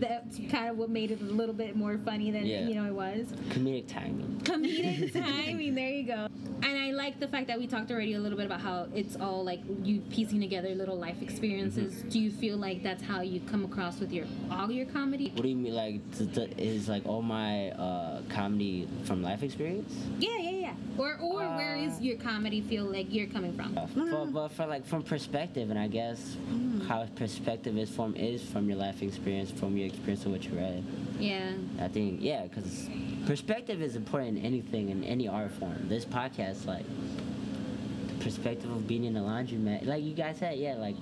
[0.00, 2.66] that's kind of what made it a little bit more funny than Yeah.
[2.66, 3.28] you know it was.
[3.50, 4.40] Comedic timing.
[4.44, 5.12] Comedic
[5.46, 6.28] timing, there you go.
[6.62, 9.16] And I like the fact that we talked already a little bit about how it's
[9.16, 11.94] all like you piecing together little life experiences.
[11.94, 12.08] Mm-hmm.
[12.08, 15.30] Do you feel like that's how you come across with your all your comedy?
[15.34, 15.74] What do you mean?
[15.74, 19.92] Like, t- t- is like all my uh, comedy from life experience?
[20.18, 20.74] Yeah, yeah, yeah.
[20.96, 23.76] Or or where Uh, is your comedy feel like you're coming from?
[23.76, 26.36] Uh, for, but for like from perspective, and I guess
[26.88, 30.52] how perspective is from is from your life experience, from your experience of what you
[30.56, 30.82] read.
[31.18, 31.52] Yeah.
[31.80, 32.88] I think yeah, because
[33.26, 35.88] perspective is important in anything in any art form.
[35.88, 36.86] This podcast, like
[38.08, 40.96] the perspective of being in a laundromat, like you guys said, yeah, like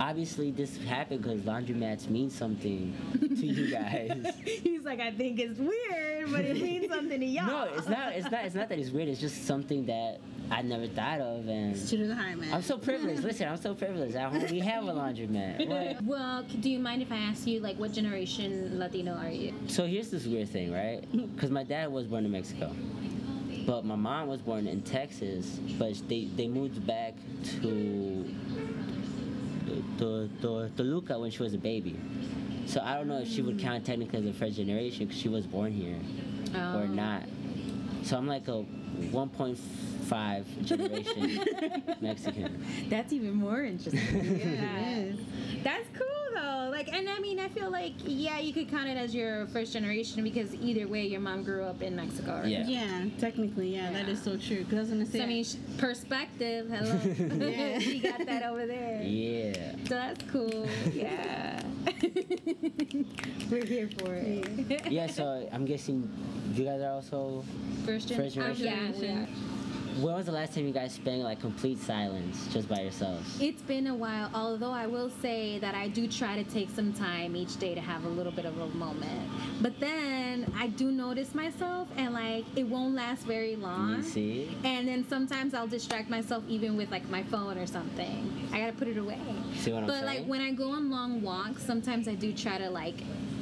[0.00, 4.34] obviously this happened because laundromats mean something to you guys.
[4.44, 7.46] He's like, I think it's weird, but it means something to y'all.
[7.46, 8.12] no, it's not.
[8.12, 8.44] It's not.
[8.44, 9.08] It's not that it's weird.
[9.08, 12.52] It's just something that I never thought of, and to the heart, man.
[12.52, 13.22] I'm so privileged.
[13.24, 14.14] Listen, I'm so privileged.
[14.16, 15.66] At home, we have a laundromat.
[15.68, 16.02] What?
[16.04, 19.52] Well, c- do you mind if I ask you, like, what generation Latino are you?
[19.68, 21.04] So here's this weird thing, right?
[21.34, 22.70] Because my dad was born in Mexico,
[23.66, 27.14] but my mom was born in Texas, but they they moved back
[27.60, 28.24] to
[29.98, 31.96] to, to Toluca when she was a baby.
[32.66, 35.28] So I don't know if she would count technically as a first generation because she
[35.28, 35.96] was born here
[36.54, 36.86] or Oh.
[36.86, 37.22] not.
[38.02, 38.64] So I'm like a
[39.12, 39.56] 1.5
[40.62, 41.40] generation
[42.00, 42.64] Mexican.
[42.88, 44.00] That's even more interesting.
[44.36, 45.20] It is.
[45.64, 46.68] That's cool though.
[46.70, 49.72] Like, and I mean, I feel like yeah, you could count it as your first
[49.72, 52.36] generation because either way, your mom grew up in Mexico.
[52.40, 52.46] Right?
[52.46, 52.66] Yeah.
[52.66, 54.12] Yeah, technically, yeah, that Yeah.
[54.12, 54.58] is so true.
[54.64, 56.68] Because I was gonna say, So I mean, sh- perspective.
[56.70, 57.48] Hello.
[57.48, 57.78] Yeah.
[57.86, 59.02] she got that over there.
[59.02, 59.72] Yeah.
[59.84, 60.68] So that's cool.
[60.92, 61.62] Yeah.
[63.50, 64.90] We're here for it.
[64.90, 66.08] Yeah, so I'm guessing
[66.54, 67.44] you guys are also
[67.84, 68.66] First, gen- First generation.
[68.72, 69.26] Um, yeah, yeah.
[70.00, 73.40] When was the last time you guys spent like complete silence just by yourselves?
[73.40, 76.92] It's been a while, although I will say that I do try to take some
[76.92, 79.30] time each day to have a little bit of a moment.
[79.62, 83.96] But then I do notice myself, and like it won't last very long.
[83.96, 84.58] You see?
[84.64, 88.50] And then sometimes I'll distract myself even with like my phone or something.
[88.52, 89.18] I gotta put it away.
[89.54, 92.58] See what I'm but like when I go on long walks, sometimes I do try
[92.58, 92.96] to like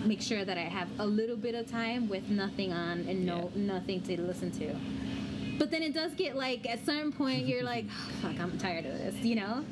[0.05, 3.51] make sure that I have a little bit of time with nothing on and no
[3.57, 4.77] nothing to listen to.
[5.59, 8.87] But then it does get like at some point you're like, oh, fuck, I'm tired
[8.87, 9.65] of this, you know?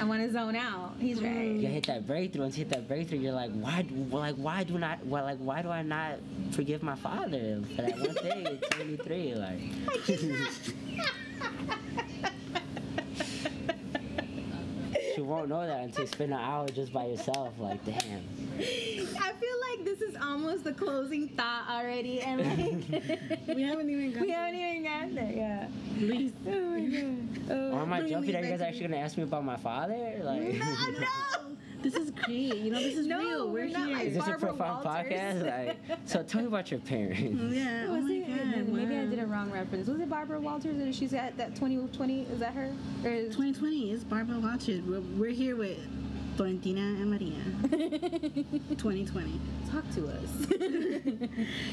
[0.00, 0.94] I want to zone out.
[0.98, 1.50] He's right.
[1.50, 2.42] You hit that breakthrough.
[2.44, 3.82] Once you hit that breakthrough, you're like, why?
[3.82, 5.04] do- Like, why do not?
[5.04, 6.14] Well, like, why do I not
[6.52, 9.34] forgive my father for that one thing at 23?
[9.34, 9.60] Like,
[15.16, 17.52] you won't know that until you spend an hour just by yourself.
[17.58, 18.22] Like, damn.
[18.60, 22.40] I feel like this is almost the closing thought already, and
[22.90, 25.32] like we haven't even got we haven't even got there.
[25.32, 25.68] Yeah.
[25.98, 26.32] Please.
[26.46, 27.50] Oh my god.
[27.50, 27.72] Oh.
[27.76, 29.44] Or am I bring joking me that you guys are actually gonna ask me about
[29.44, 30.20] my father?
[30.22, 30.58] Like, no,
[31.00, 31.06] no.
[31.82, 32.56] This is great.
[32.56, 33.46] You know, this is No, real.
[33.48, 33.96] We're, we're not here.
[33.96, 35.12] like is this Barbara a profound Walters.
[35.12, 35.66] podcast?
[35.66, 37.40] Like, so tell me about your parents.
[37.42, 37.86] Oh, yeah.
[37.88, 38.68] Oh Was my it- god.
[38.68, 39.10] Maybe I wow.
[39.10, 39.88] did a wrong reference.
[39.88, 42.22] Was it Barbara Walters and she's got that 2020?
[42.24, 42.70] Is that her?
[43.02, 44.82] Or is 2020 is Barbara Walters.
[44.82, 45.78] We're, we're here with
[46.40, 47.36] Florentina and Maria.
[48.78, 49.38] 2020.
[49.70, 50.30] Talk to us.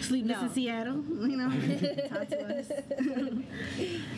[0.05, 0.43] Sleepless No.
[0.43, 1.03] in Seattle.
[1.25, 1.49] You know,
[2.09, 2.69] talk to us.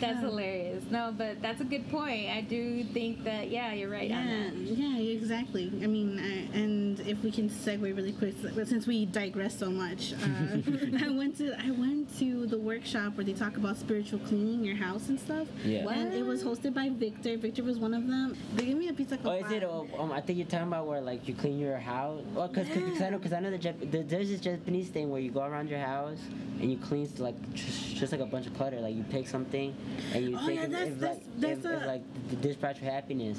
[0.00, 0.84] That's hilarious.
[0.90, 2.30] No, but that's a good point.
[2.30, 4.54] I do think that, yeah, you're right on Yeah, that.
[4.56, 5.70] yeah, exactly.
[5.82, 8.34] I mean, I, and if we can segue really quick,
[8.66, 10.16] since we digress so much, uh,
[11.04, 14.76] I went to I went to the workshop where they talk about spiritual cleaning your
[14.76, 15.46] house and stuff.
[15.64, 15.84] Yeah.
[15.84, 15.96] What?
[15.96, 17.36] And it was hosted by Victor.
[17.36, 18.36] Victor was one of them.
[18.56, 19.18] They gave me a pizza.
[19.24, 19.62] Oh, is it?
[19.64, 22.22] uh, Um, I think you're talking about where like you clean your house.
[22.34, 24.88] Well, cause, cause, 'cause I know, cause I know the, Jap- the there's this Japanese
[24.88, 26.18] thing where you go around your house
[26.60, 28.80] and you clean like just, just like a bunch of clutter.
[28.80, 29.74] Like you pick something
[30.14, 32.02] and you Oh, think yeah, if, that's- if, that's- like that's if, if a- like
[32.30, 33.38] th- this brought you happiness.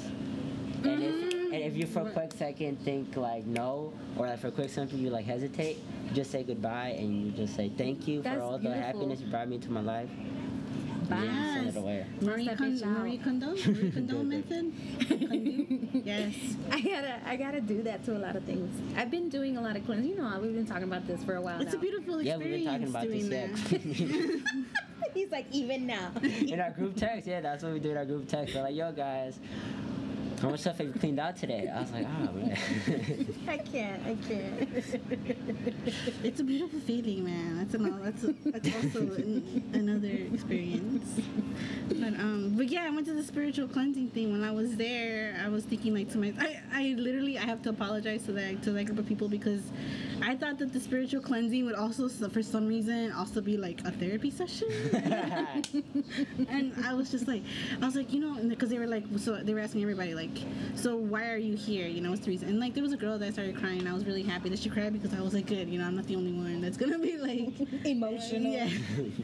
[0.84, 1.52] And if mm-hmm.
[1.54, 4.68] and if you for a quick second think like no, or like for a quick
[4.70, 8.36] second you like hesitate, you just say goodbye and you just say thank you That's
[8.36, 10.08] for all the happiness you brought me into my life.
[11.08, 11.16] Bye.
[11.16, 12.06] And then you send Yes.
[12.20, 12.98] Marie, that Kon- bitch out.
[12.98, 13.46] Marie Kondo?
[13.54, 14.72] Marie Kondo method?
[16.04, 16.32] Kondo?
[16.32, 16.56] Yes.
[16.70, 18.80] I gotta, I gotta do that to a lot of things.
[18.96, 20.10] I've been doing a lot of cleansing.
[20.10, 21.78] You know, we've been talking about this for a while It's now.
[21.78, 22.64] a beautiful experience.
[22.64, 24.42] Yeah, experience we've been talking about doing this.
[24.50, 24.74] that.
[25.14, 26.10] He's like, even now.
[26.22, 28.54] in our group text, yeah, that's what we do in our group text.
[28.54, 29.38] We're like, yo, guys,
[30.42, 31.70] how much stuff have you cleaned out today?
[31.72, 32.58] I was like, oh, man.
[33.48, 34.68] I can't, I can't.
[36.24, 37.58] It's a beautiful feeling, man.
[37.58, 41.20] That's an, that's, a, that's also an, another experience.
[41.88, 44.32] But um, but yeah, I went to the spiritual cleansing thing.
[44.32, 47.62] When I was there, I was thinking like to my, I, I literally I have
[47.62, 49.62] to apologize to that to that group of people because
[50.24, 53.90] I thought that the spiritual cleansing would also, for some reason, also be like a
[53.90, 54.68] therapy session.
[56.48, 57.42] and I was just like,
[57.80, 60.31] I was like, you know, because they were like, so they were asking everybody like,
[60.74, 61.86] so why are you here?
[61.86, 62.48] You know, what's the reason?
[62.48, 63.86] And like, there was a girl that started crying.
[63.86, 65.96] I was really happy that she cried because I was like, good, you know, I'm
[65.96, 68.52] not the only one that's gonna be like Emotional.
[68.52, 68.68] Yeah.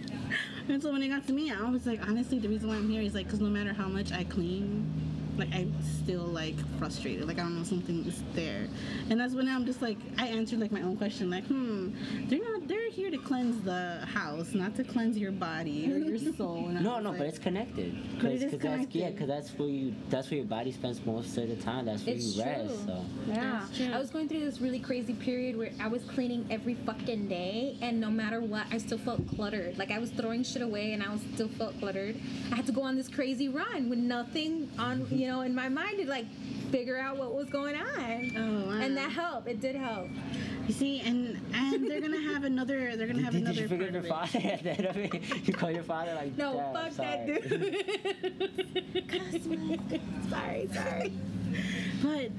[0.68, 2.88] and so when it got to me, I was like, honestly, the reason why I'm
[2.88, 5.17] here is like, because no matter how much I clean.
[5.38, 5.72] Like I'm
[6.02, 7.26] still like frustrated.
[7.26, 8.66] Like I don't know something is there,
[9.10, 11.30] and that's when I'm just like I answered like my own question.
[11.30, 11.90] Like hmm,
[12.28, 12.66] they're not.
[12.68, 16.68] They're here to cleanse the house, not to cleanse your body or your soul.
[16.68, 17.96] And no, no, like, but it's connected.
[18.20, 20.72] But it is Cause, 'cause that's, yeah, because that's where you, that's where your body
[20.72, 21.86] spends most of the time.
[21.86, 22.50] That's where It's you true.
[22.52, 22.84] rest.
[22.84, 23.04] So.
[23.28, 23.66] Yeah.
[23.94, 27.76] I was going through this really crazy period where I was cleaning every fucking day,
[27.80, 29.78] and no matter what, I still felt cluttered.
[29.78, 32.16] Like I was throwing shit away, and I was still felt cluttered.
[32.52, 35.68] I had to go on this crazy run with nothing on, you know, in my
[35.68, 35.98] mind.
[35.98, 36.26] to like
[36.70, 38.32] figure out what was going on.
[38.36, 38.80] Oh, wow.
[38.80, 39.48] And that helped.
[39.48, 40.08] It did help.
[40.66, 42.96] You see, and and they're gonna have another.
[42.96, 43.60] They're gonna have Did, did another.
[43.62, 45.14] you figure your father at the end of it?
[45.48, 47.60] You call your father like No, "Dad, fuck sorry." that dude.
[50.30, 51.12] sorry, sorry.
[52.02, 52.30] But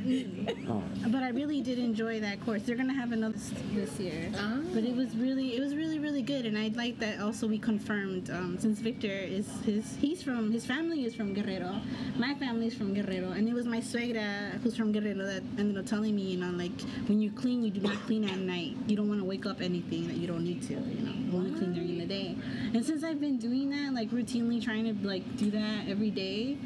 [0.70, 0.84] Oh.
[1.08, 2.64] but I really did enjoy that course.
[2.64, 3.38] They're gonna have another
[3.74, 4.32] this year.
[4.36, 4.64] Oh.
[4.74, 7.58] But it was really it was really really good, and I'd like that also we
[7.58, 11.82] confirmed um, since Victor is his he's from his family is from Guerrero,
[12.18, 15.78] my family is from Guerrero, and it was my suegra who's from Guerrero that ended
[15.78, 18.76] up telling me you know like when you clean you do not clean at night.
[18.88, 20.74] You don't want to wake up anything that you don't need to.
[20.74, 22.36] You know you want to clean during the day.
[22.74, 26.58] And since I've been doing that like routinely trying to like do that every day,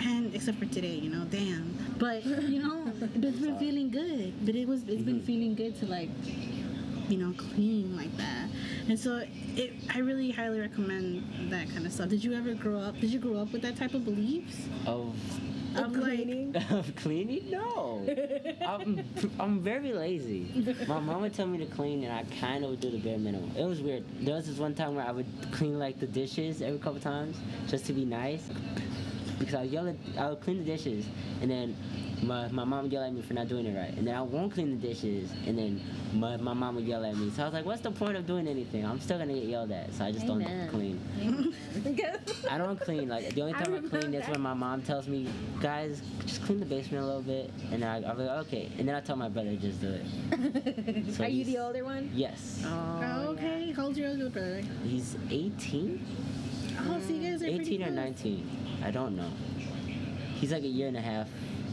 [0.00, 1.76] and except for today, you know, damn.
[1.98, 4.44] But you know, it's been feeling good.
[4.44, 5.26] But it was it's been mm-hmm.
[5.26, 6.10] feeling good to like
[7.10, 8.48] you know, clean like that.
[8.88, 9.22] And so
[9.56, 12.08] it, I really highly recommend that kind of stuff.
[12.08, 12.98] Did you ever grow up?
[13.00, 14.68] Did you grow up with that type of beliefs?
[14.86, 15.16] Of
[15.76, 17.50] Of like, of cleaning?
[17.50, 18.06] No.
[18.66, 19.04] I'm
[19.40, 20.76] I'm very lazy.
[20.86, 23.18] My mom would tell me to clean, and I kind of would do the bare
[23.18, 23.50] minimum.
[23.56, 24.04] It was weird.
[24.20, 27.36] There was this one time where I would clean like the dishes every couple times
[27.68, 28.48] just to be nice,
[29.38, 31.06] because I would yell at, I would clean the dishes,
[31.42, 31.76] and then.
[32.22, 33.96] My, my mom would yell at me for not doing it right.
[33.96, 35.30] And then I won't clean the dishes.
[35.46, 35.80] And then
[36.12, 37.30] my, my mom would yell at me.
[37.30, 38.84] So I was like, what's the point of doing anything?
[38.84, 39.92] I'm still going to get yelled at.
[39.94, 40.66] So I just Amen.
[40.66, 41.54] don't clean.
[42.50, 43.08] I don't clean.
[43.08, 45.28] Like the only time I, remember clean is when my mom tells me,
[45.60, 48.94] "Guys, just clean the basement a little bit," and I, I'm like, "Okay." And then
[48.94, 51.10] I tell my brother just do it.
[51.14, 52.10] So Are you the older one?
[52.14, 52.62] Yes.
[52.64, 53.72] oh, oh okay.
[53.72, 54.62] How old's your older brother?
[54.84, 56.04] He's 18,
[56.78, 58.80] Oh, so you guys are 18 or 19.
[58.84, 59.30] I don't know.
[60.34, 61.28] He's like a year and a half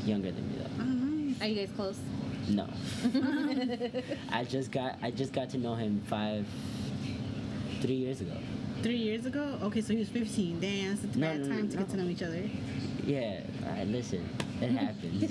[0.08, 0.70] younger than me though.
[0.80, 1.42] Oh, nice.
[1.42, 2.00] Are you guys close?
[2.50, 2.68] No.
[4.32, 6.46] I just got I just got to know him five,
[7.82, 8.34] three years ago.
[8.84, 9.58] Three years ago?
[9.64, 10.60] Okay, so he was 15.
[10.60, 12.44] Damn, that's a No, bad no, time to get to know each other.
[13.04, 13.42] Yeah.
[13.66, 13.88] All right.
[13.88, 14.30] Listen,
[14.62, 15.22] it happens.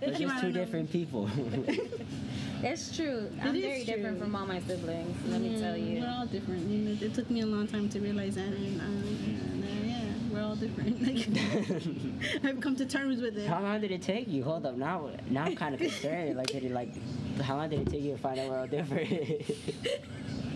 [0.00, 1.28] We're just wanna two know- different people.
[2.60, 3.30] It's true.
[3.40, 5.16] I'm is very different from all my siblings.
[5.28, 6.00] Let me tell mm, you.
[6.00, 7.00] We're all different.
[7.00, 8.48] It took me a long time to realize that.
[8.48, 9.47] And, and, yeah,
[10.38, 10.98] we're all different.
[11.08, 13.48] Like, I've come to terms with it.
[13.48, 14.44] How long did it take you?
[14.44, 16.36] Hold up, now now I'm kind of concerned.
[16.36, 16.90] Like, did it like,
[17.40, 19.08] how long did it take you to find out we're all different?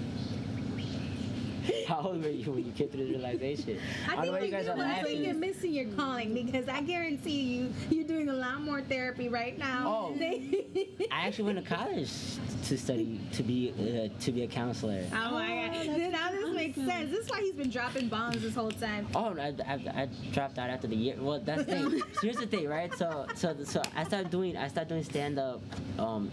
[1.88, 3.79] how old were you when you came to this realization?
[4.09, 6.68] I don't know think you guys are you're, I think you're missing your calling because
[6.68, 9.83] I guarantee you, you're doing a lot more therapy right now.
[9.87, 10.16] Oh.
[11.11, 12.11] I actually went to college
[12.64, 13.72] to study to be
[14.12, 15.05] uh, to be a counselor.
[15.12, 16.01] Oh my Oh, god!
[16.01, 17.11] that's Now this makes sense.
[17.11, 19.07] This is why he's been dropping bombs this whole time.
[19.14, 21.16] Oh, I, I, I dropped out after the year.
[21.18, 22.03] Well, that's the thing.
[22.14, 22.92] So here's the thing, right?
[22.94, 25.61] So so so I started doing I started doing stand up
[25.98, 26.31] um,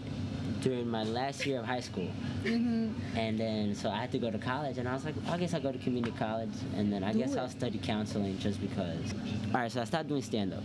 [0.60, 2.08] during my last year of high school,
[2.42, 2.92] mm-hmm.
[3.16, 5.54] and then so I had to go to college, and I was like, I guess
[5.54, 9.14] I'll go to community college, and then I guess I'll study counseling just because.
[9.54, 10.62] All right, so I started doing stand up,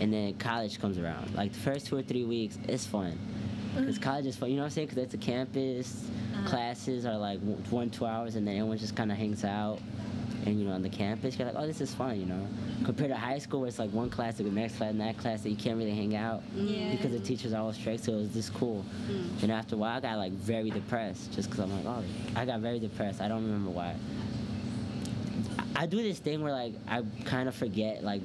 [0.00, 1.34] and then college comes around.
[1.34, 3.18] Like the first two or three weeks, it's fun.
[3.74, 4.04] Because mm-hmm.
[4.04, 4.88] college is fun, you know what I'm saying?
[4.88, 6.48] Because it's a campus, uh-huh.
[6.48, 9.80] classes are like one, two hours, and then everyone just kind of hangs out
[10.46, 12.46] and you know on the campus you're like oh this is fun you know?
[12.84, 15.18] Compared to high school where it's like one class to the next class and that
[15.18, 16.70] class that you can't really hang out mm.
[16.70, 16.92] Yeah.
[16.92, 18.84] because the teachers are all strict so it was just cool.
[19.10, 19.42] Mm.
[19.42, 22.04] And after a while i got like very depressed just because i'm like oh
[22.38, 23.20] i got very depressed.
[23.20, 23.96] I don't remember why.
[25.74, 28.22] I do this thing where like i kind of forget like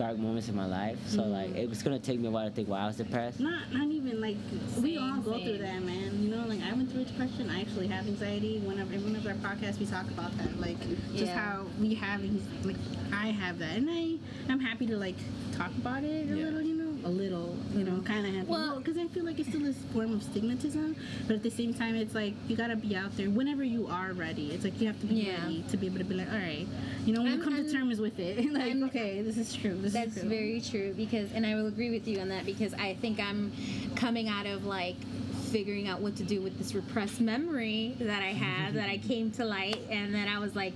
[0.00, 1.32] dark moments in my life so mm-hmm.
[1.32, 3.70] like it was gonna take me a while to think why i was depressed Not,
[3.70, 4.36] not even like
[4.78, 6.22] we Same, all go through that, man.
[6.22, 7.50] You know, like I went through depression.
[7.50, 8.58] I actually have anxiety.
[8.60, 10.78] Whenever, in one of our podcasts, we talk about that, like
[11.12, 11.38] just Yeah.
[11.38, 12.20] how we have,
[12.64, 12.76] like
[13.12, 14.16] I have that, and I,
[14.50, 15.16] I'm happy to like
[15.52, 16.44] talk about it a Yeah.
[16.46, 18.46] little, you know, a little, you know, kind of happy.
[18.48, 21.74] Well- because I feel like it's still this form of stigmatism, but at the same
[21.74, 24.52] time, it's like you gotta be out there whenever you are ready.
[24.52, 25.42] It's like you have to be Yeah.
[25.42, 26.66] ready to be able to be like, all right,
[27.04, 29.36] you know, when I'm- you come I'm- to terms with it, like, I'm- okay, this
[29.36, 29.76] is true.
[29.80, 30.28] This That's is true.
[30.30, 33.52] very true because, and I will agree with you on that because I think I'm
[33.96, 34.96] coming out of like
[35.50, 39.30] figuring out what to do with this repressed memory that I have that I came
[39.32, 40.72] to light and then I was like,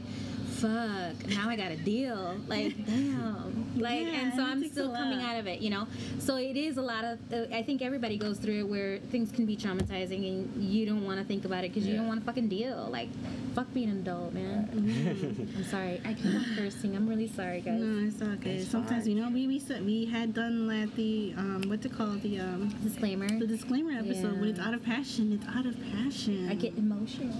[0.56, 2.36] fuck, now I got to deal.
[2.48, 3.63] Like, damn.
[3.84, 5.86] Like, Yeah, and so it I'm still coming out of it, you know?
[6.18, 9.32] So it is a lot of, uh, I think everybody goes through it where things
[9.32, 12.20] can be traumatizing and you don't want to think about it because you don't want
[12.20, 12.88] to fucking deal.
[12.90, 13.08] Like,
[13.54, 14.68] fuck being an adult, man.
[14.72, 15.56] Mm-hmm.
[15.58, 16.00] I'm sorry.
[16.04, 16.96] I keep on cursing.
[16.96, 17.80] I'm really sorry, guys.
[17.80, 18.46] No, it's all good.
[18.62, 19.16] It's Sometimes fine.
[19.16, 22.68] you know we we we had done like the um what to call the um
[22.82, 23.28] Disclaimer.
[23.28, 25.32] the disclaimer episode when it's out of passion.
[25.32, 26.48] It's out of passion.
[26.50, 27.34] I get emotional.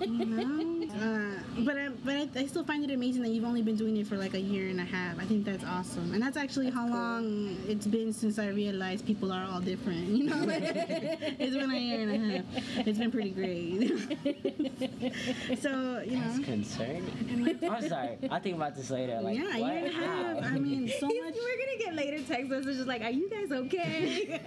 [0.00, 0.86] you know.
[1.04, 3.96] uh, but I, but I, I still find it amazing that you've only been doing
[3.96, 4.93] it for like a year and a half.
[4.96, 9.32] I think that's awesome, and that's actually how long it's been since I realized people
[9.32, 10.08] are all different.
[10.08, 12.86] You know, it's been a year and a half.
[12.86, 13.88] It's been pretty great.
[15.60, 17.58] so you That's know, concerning.
[17.68, 18.18] I'm sorry.
[18.30, 19.20] I'll think about this later.
[19.20, 19.72] Like, yeah, a what?
[19.72, 20.44] year and a half.
[20.44, 21.34] I mean, so He's- much.
[21.34, 24.40] We're gonna get later text messages like, "Are you guys okay?"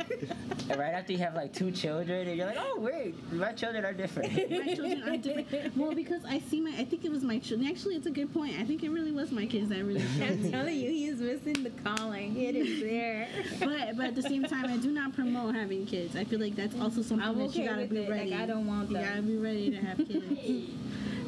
[0.70, 3.86] And right after you have like two children, and you're like, oh wait, my children
[3.86, 4.34] are different.
[4.52, 5.78] my children are different.
[5.78, 7.70] Well, because I see my, I think it was my children.
[7.70, 8.56] Actually, it's a good point.
[8.60, 11.20] I think it really was my kids that really showed I'm telling you, he is
[11.20, 12.38] missing the calling.
[12.38, 13.28] It is there.
[13.60, 16.16] But but at the same time, I do not promote having kids.
[16.16, 18.10] I feel like that's also something I'm that you gotta with be it.
[18.10, 18.36] Like, ready.
[18.36, 20.72] I don't want You gotta be ready to have kids.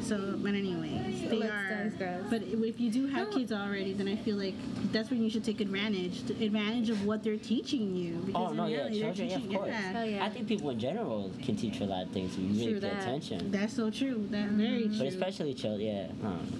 [0.06, 1.68] so, but anyways, they Let's are.
[1.98, 2.26] dance.
[2.30, 3.36] But if you do have No.
[3.36, 4.54] kids already, then I feel like
[4.92, 8.18] that's when you should take advantage advantage of what they're teaching you.
[8.20, 9.74] Oh, because Oh no, yeah, reality, they're children, yeah, of teaching- course.
[9.74, 10.24] Hell yeah.
[10.24, 12.80] I think people in general can teach a lot of things if you really True
[12.80, 13.02] pay that.
[13.02, 13.50] attention.
[13.50, 14.26] That's so true.
[14.30, 14.88] That very mm-hmm.
[14.90, 14.98] true.
[14.98, 16.06] But especially children, yeah,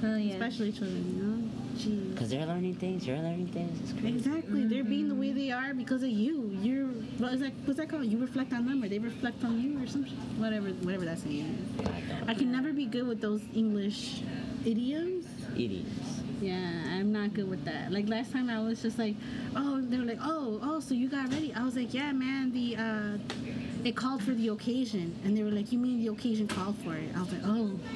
[0.00, 0.32] Hell yeah.
[0.34, 1.49] especially children, you know.
[1.80, 2.12] Jeez.
[2.12, 3.80] because they're learning things, you're learning things.
[3.80, 4.18] It's crazy.
[4.18, 4.66] Exactly.
[4.66, 6.50] They're being the way they are because of you.
[6.60, 6.86] You're
[7.18, 8.04] what is that what's that called?
[8.06, 10.12] You reflect on them or they reflect on you or something.
[10.38, 11.46] Whatever whatever that saying
[11.78, 11.86] is.
[12.28, 12.32] I.
[12.32, 14.22] I can never be good with those English
[14.64, 15.26] idioms.
[15.56, 16.20] Idiots.
[16.40, 16.54] Yeah,
[16.96, 17.92] I'm not good with that.
[17.92, 19.14] Like last time I was just like,
[19.56, 21.52] oh, they were like, oh, oh, so you got ready?
[21.54, 23.18] I was like, yeah, man, the uh,
[23.86, 26.94] it called for the occasion, and they were like, you mean the occasion called for
[26.94, 27.08] it?
[27.16, 27.78] I was like, oh,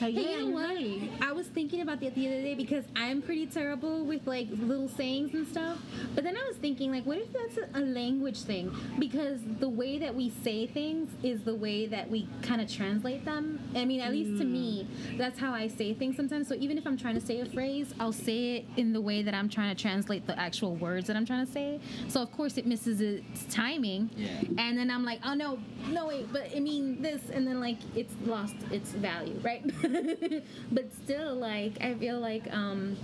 [0.00, 0.66] like, yeah, you know what?
[0.76, 1.10] right.
[1.20, 4.88] I was thinking about that the other day because I'm pretty terrible with like little
[4.88, 5.78] sayings and stuff.
[6.14, 8.74] But then I was thinking, like, what if that's a, a language thing?
[8.98, 13.24] Because the way that we say things is the way that we kind of translate
[13.24, 13.60] them.
[13.74, 15.18] I mean, at least to me, mm.
[15.18, 16.48] that's how I say things sometimes.
[16.48, 19.22] So even if I'm trying to say a phrase, I'll say it in the way
[19.22, 21.80] that I'm trying to translate the actual words that I'm trying to say.
[22.08, 24.10] So of course it misses its timing.
[24.16, 24.28] Yeah.
[24.66, 27.78] And then I'm like, oh no, no wait, but I mean this, and then like
[27.94, 29.62] it's lost its value, right?
[30.72, 32.96] but still, like I feel like um,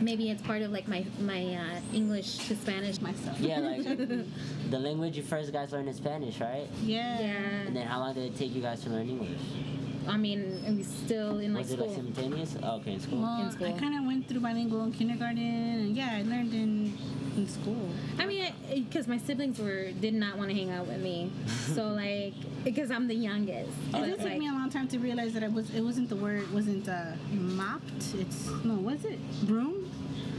[0.00, 3.40] maybe it's part of like my my uh, English to Spanish myself.
[3.40, 3.82] Yeah, like
[4.70, 6.68] the language you first guys learned is Spanish, right?
[6.84, 7.18] Yeah.
[7.18, 7.26] Yeah.
[7.66, 9.40] And then how long did it take you guys to learn English?
[10.08, 12.56] I mean, and we still in like Was it like simultaneous?
[12.62, 13.20] Oh, okay, in school.
[13.22, 13.66] Well, In school.
[13.74, 16.96] I kind of went through bilingual in kindergarten, and yeah, I learned in
[17.36, 17.88] in school.
[18.18, 21.30] I mean, because my siblings were did not want to hang out with me,
[21.74, 22.34] so like
[22.64, 23.70] because I'm the youngest.
[23.70, 25.82] It But, did take like, me a long time to realize that it was it
[25.82, 28.14] wasn't the word wasn't uh, mopped.
[28.18, 29.18] It's no, was it?
[29.46, 29.90] Broom.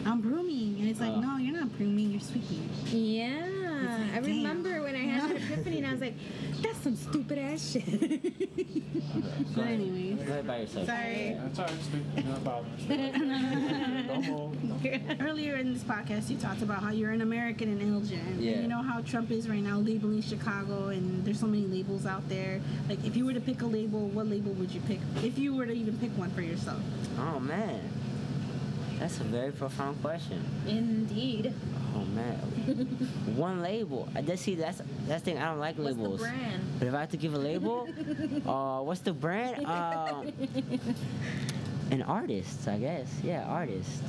[0.04, 1.20] I'm brooming, and it's like Oh.
[1.22, 2.68] no, you're not brooming, you're sweeping.
[2.92, 3.48] Yeah,
[3.86, 6.14] like, I remember when I had that epiphany, and I was like,
[6.62, 8.30] "That's some stupid ass shit." Go
[9.56, 10.86] But anyways, Go ahead by yourself.
[10.88, 11.38] sorry.
[11.40, 12.26] That's all right.
[12.26, 12.72] No problem.
[14.08, 15.22] Don't move.
[15.22, 18.38] Earlier in this podcast, you talked about how you're an American in Elgin.
[18.40, 18.52] Yeah.
[18.54, 22.06] And you know how Trump is right now labeling Chicago, and there's so many labels
[22.06, 22.62] out there.
[22.90, 25.00] Like, if you were to pick a label, what label would you pick?
[25.24, 26.80] If you were to even pick one for yourself.
[27.20, 27.82] Oh man,
[29.00, 30.44] that's a very profound question.
[30.68, 31.54] Indeed.
[31.94, 32.36] Oh man,
[33.36, 34.08] one label.
[34.16, 35.38] I just see that's that's thing.
[35.38, 36.22] I don't like What's the labels.
[36.22, 36.64] brand?
[36.80, 37.88] But if I have to give a label,
[38.48, 39.66] uh, what's the brand?
[39.66, 40.24] Uh,
[41.92, 43.08] an artist, I guess.
[43.24, 44.02] Yeah, artist.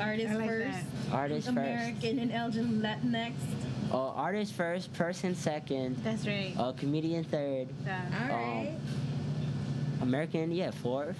[0.00, 0.78] Artist like first,
[1.10, 1.12] that.
[1.12, 1.58] Artist first.
[1.58, 3.42] American and Elgin let next.
[3.92, 6.54] Uh, artist first, person second, That's right.
[6.58, 8.00] uh, comedian third, Yeah.
[8.22, 8.72] All right,
[10.02, 11.16] American yeah fourth,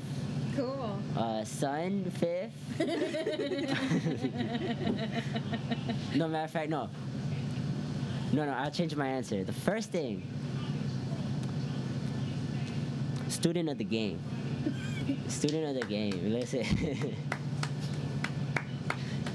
[0.58, 0.98] cool.
[1.16, 2.52] uh, son fifth.
[6.16, 6.88] no matter of fact, no.
[8.32, 9.42] No, no, I'll change my answer.
[9.44, 10.22] The first thing,
[13.28, 14.20] student of the game.
[15.28, 16.32] student of the game.
[16.32, 17.14] Listen.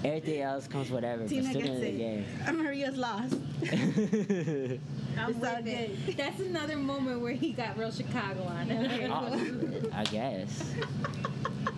[0.03, 2.53] Everything else comes whatever, but Tina student gets of the it.
[2.63, 3.35] Maria's lost.
[3.71, 6.17] I'm It's with it.
[6.17, 8.71] That's another moment where he got real Chicago on.
[8.71, 9.89] Okay, Oh.
[9.93, 10.73] I guess.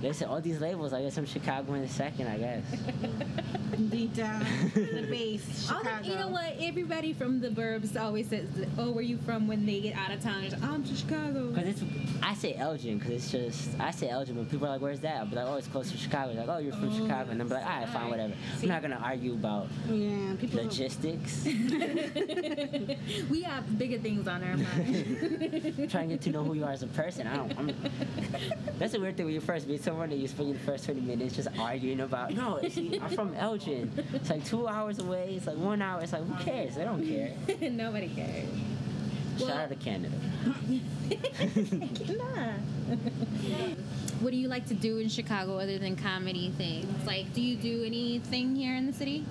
[0.01, 2.63] Listen, all these labels, I guess I'm Chicago in a second, I guess.
[3.89, 6.03] Deep down, the base, All Chicago.
[6.03, 6.55] the, you know what?
[6.59, 10.21] Everybody from the burbs always says, "Oh, where you from?" When they get out of
[10.21, 11.83] town, like, "I'm from Chicago." Cause it's,
[12.23, 15.17] I say Elgin, cause it's just, I say Elgin, but people are like, where's that?
[15.17, 16.33] I'll be like, oh, it's close to Chicago.
[16.33, 17.31] They're like, oh, you're from Oh, Chicago.
[17.31, 18.33] And I'm like, all right, fine, whatever.
[18.57, 18.63] See?
[18.67, 20.63] I'm not gonna argue about Yeah, people.
[20.63, 21.45] logistics.
[23.29, 25.89] we have bigger things on our mind.
[25.91, 27.27] trying to get to know who you are as a person.
[27.27, 27.57] I don't.
[27.59, 27.71] I'm,
[28.79, 31.01] that's a weird thing when you first meet someone and you spend the first 20
[31.01, 32.33] minutes just arguing about.
[32.33, 33.91] No, it's, I'm from Elgin.
[34.13, 35.33] It's like two hours away.
[35.35, 36.01] It's like one hour.
[36.01, 36.75] It's like who cares?
[36.75, 37.33] They don't care.
[37.71, 38.47] Nobody cares.
[39.37, 40.15] Shout Well- out to Canada.
[44.21, 47.05] What do you like to do in Chicago other than comedy things?
[47.05, 49.25] Like, do you do anything here in the city?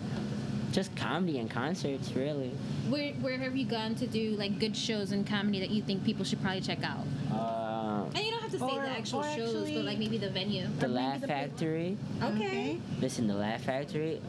[0.72, 2.51] Just comedy and concerts, really.
[2.90, 6.05] Where, where have you gone to do like good shows in comedy that you think
[6.05, 7.07] people should probably check out?
[7.32, 7.63] Um,
[8.05, 9.98] Um, And you don't have to say Or- the actual or shows, actually- but like
[9.98, 10.62] maybe the venue.
[10.78, 11.96] the maybe Laugh the- Factory.
[12.22, 12.78] Okay.
[13.00, 14.20] Listen, the Laugh Factory.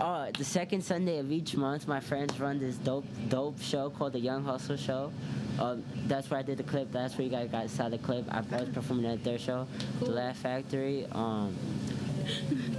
[0.00, 4.12] Oh, the second Sunday of each month, my friends run this dope, dope show called
[4.12, 5.12] the Young Hustle Show.
[5.58, 6.90] Um, that's where I did the clip.
[6.92, 8.24] That's where you guys got saw the clip.
[8.32, 9.66] I was performing at their show,
[9.98, 10.08] Cool.
[10.08, 11.06] the Laugh Factory.
[11.12, 11.54] Um,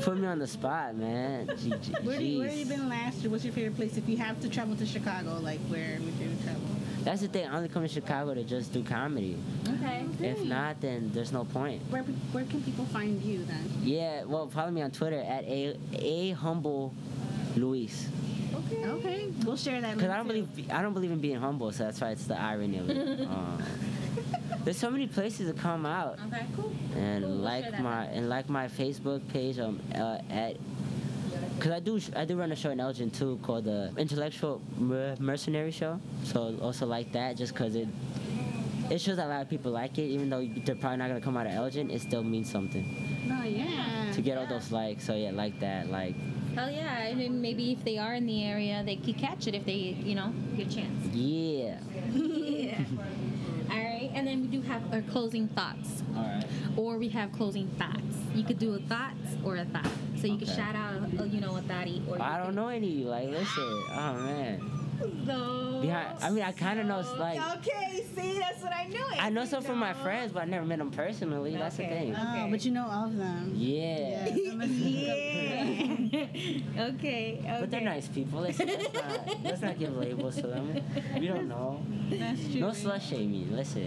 [0.01, 1.47] put me on the spot, man.
[1.62, 3.30] G- G- Where, do you, where have you been last year?
[3.30, 3.95] What's your favorite place?
[3.97, 6.62] If you have to travel to Chicago, like where would you travel?
[7.04, 7.47] That's the thing.
[7.47, 9.38] I only come to Chicago to just do comedy.
[9.84, 10.06] Okay.
[10.20, 11.82] If not, then there's no point.
[11.90, 13.70] Where where can people find you then?
[13.82, 16.94] Yeah, well, follow me on Twitter at a a humble
[17.56, 18.08] Luis.
[18.56, 18.86] Okay.
[18.86, 19.96] Okay, we'll share that.
[19.96, 20.44] Because I don't too.
[20.46, 23.22] believe I don't believe in being humble, so that's why it's the irony of it.
[23.28, 23.62] um,
[24.64, 26.46] there's so many places to come out Okay.
[26.56, 26.72] Cool.
[26.96, 30.58] and Cool, we'll share like my and like my Facebook page um uh, at.
[31.60, 35.72] Cause I do I do run a show in Elgin too called the Intellectual Mercenary
[35.72, 36.00] Show.
[36.24, 37.88] So also like that just cause it
[38.90, 41.22] it shows that a lot of people like it even though they're probably not gonna
[41.22, 41.90] come out of Elgin.
[41.90, 42.84] It still means something
[43.32, 44.12] Oh yeah.
[44.14, 45.04] to get all those likes.
[45.06, 46.16] So yeah, like that like
[46.56, 47.08] Hell yeah.
[47.10, 49.74] I mean, maybe if they are in the area, they could catch it if they,
[49.74, 51.06] you know, get a chance.
[51.08, 51.80] yeah.
[52.14, 52.78] yeah.
[53.72, 54.12] All right.
[54.14, 56.04] And then we do have our closing thoughts.
[56.16, 56.46] All right.
[56.78, 58.18] Or we have closing thoughts.
[58.36, 59.88] You could do a thought or a thought.
[60.22, 62.04] So you could shout out, uh, you know, a thotty.
[62.08, 63.04] Or I don't could- know any.
[63.04, 64.62] Like listen, oh man.
[65.26, 65.80] No.
[65.82, 69.04] Behind, I mean, I kind of know, like, Okay, see, that's what I knew.
[69.20, 71.56] I know some from my friends, but I never met them personally.
[71.58, 72.12] That's the Okay.
[72.12, 72.16] thing.
[72.18, 73.51] Oh, but you know all of them.
[73.56, 74.28] Yeah.
[74.28, 75.54] yeah.
[75.56, 77.58] okay, okay.
[77.60, 78.41] But they're nice people.
[78.41, 80.82] Listen, let's not, let's not give labels to them.
[81.20, 81.82] We don't know.
[82.10, 82.62] That's true.
[82.62, 83.56] No slut shaming.
[83.56, 83.84] Listen,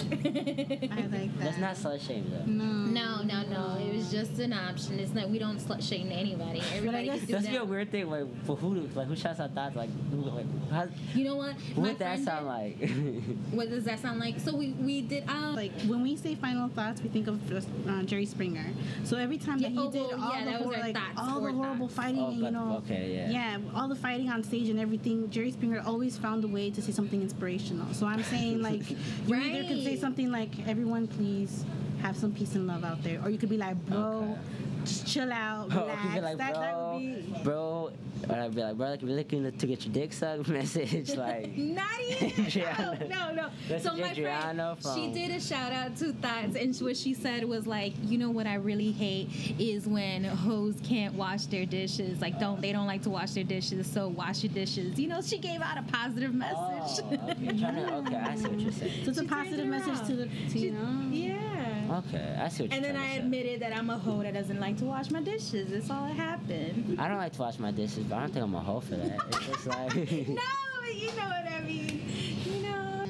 [0.93, 1.45] I like that.
[1.45, 2.59] let's not slut shame them.
[2.93, 3.23] No.
[3.23, 3.79] No, no, no.
[3.81, 4.99] It was just an option.
[4.99, 5.29] It's not.
[5.31, 6.63] We don't slut shame anybody.
[6.75, 8.11] Everybody guess can do That's be a weird thing.
[8.11, 8.89] Like, for who?
[8.95, 9.77] Like, who shouts out thoughts?
[9.77, 10.17] Like, who?
[10.23, 11.55] Like, how, You know what?
[11.75, 12.91] what My that sound did- like?
[13.53, 14.39] What does that sound like?
[14.41, 15.29] So we we did.
[15.29, 18.67] Um, Like when we say final thoughts, we think of just, uh, Jerry Springer.
[19.05, 20.95] So every time that he oh, did all yeah, the that was hor- our like
[20.97, 21.95] thoughts, all the horrible thoughts.
[21.95, 23.57] fighting, Oh, and, but- you know, okay, yeah.
[23.59, 25.31] yeah, all the fighting on stage and everything.
[25.31, 27.93] Jerry Springer always found a way to say something inspirational.
[27.95, 31.65] So I'm saying like you either could say something like everyone please
[32.03, 33.99] have some peace and love out there, or you could be like bro.
[33.99, 34.41] Okay.
[34.87, 36.05] Just chill out, relax.
[36.05, 37.01] you be like, that, bro, that would
[37.35, 37.91] be bro,
[38.31, 41.15] or I'd be like, bro, like, if you're looking to get your dick sucked, message
[41.17, 41.57] like.
[41.57, 42.69] Not even.
[42.69, 43.49] no, no, no.
[43.69, 47.15] That's so my Adriana friend, she did a shout out to Thoughts, and what she
[47.15, 49.29] said was like, you know what I really hate
[49.59, 52.21] is when hoes can't wash their dishes.
[52.21, 54.99] Like, don't they don't like to wash their dishes, so wash your dishes.
[54.99, 56.57] You know, she gave out a positive message.
[56.59, 57.05] Oh, message.
[57.05, 57.59] okay.
[57.59, 59.05] Trying to, okay, I see what you're saying.
[59.05, 60.07] so it's a She turned positive it message around.
[60.07, 61.09] to the to, you know.
[61.11, 61.56] yeah.
[61.91, 63.19] Okay, I see what And you're then I trying to say.
[63.21, 65.71] admitted that I'm a hoe that doesn't like to wash my dishes.
[65.71, 66.97] That's all that happened.
[67.01, 68.97] I don't like to wash my dishes, but I don't think I'm a hoe for
[68.97, 69.19] that.
[69.29, 69.95] It's just like.
[70.29, 70.43] No,
[70.81, 72.03] but you know what I mean.
[72.45, 73.07] You know.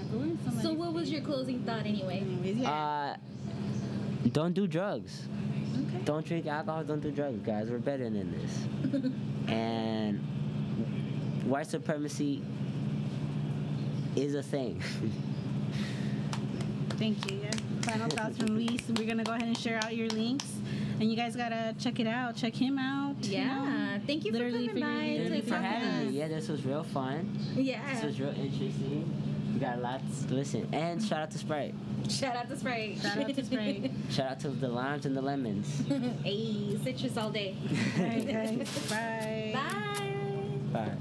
[0.62, 2.22] So what was your closing thought anyway?
[2.42, 2.70] Yeah.
[2.70, 3.16] Uh,
[4.32, 5.22] don't do drugs.
[5.88, 6.02] Okay.
[6.04, 6.84] Don't drink alcohol.
[6.84, 7.70] Don't do drugs, guys.
[7.70, 8.66] We're better than this.
[9.48, 10.18] and
[11.44, 12.42] white supremacy
[14.16, 14.82] is a thing.
[16.90, 17.38] Thank you.
[17.42, 17.50] Yeah.
[17.86, 18.80] Final thoughts from Luis.
[18.96, 20.46] We're gonna go ahead and share out your links,
[21.00, 22.34] and you guys gotta check it out.
[22.36, 23.14] Check him out.
[23.24, 23.44] you know.
[23.44, 23.98] Yeah.
[24.06, 26.18] Thank you Literally for coming by figuring Thank you to for having me.
[26.18, 27.38] Yeah, this was real fun.
[27.54, 29.52] Yeah, this was real interesting.
[29.54, 30.68] We got a lot to listen.
[30.72, 31.74] And shout out to Sprite.
[32.10, 32.98] Shout out to Sprite.
[33.00, 33.90] Shout out to Sprite.
[34.10, 35.82] Shout out to the limes and the lemons.
[36.24, 37.56] hey, citrus all day.
[37.98, 38.88] All right, guys.
[38.90, 39.52] Bye.
[39.54, 40.86] Bye.
[40.86, 40.96] Bye.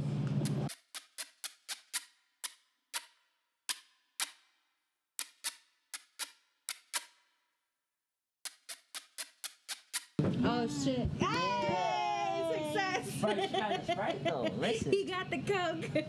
[10.66, 11.07] Oh shit.
[11.20, 13.13] Hey, success.
[13.13, 14.47] Sprite, Sprite, Sprite though.
[14.59, 14.91] Listen.
[14.91, 16.05] He got the coke.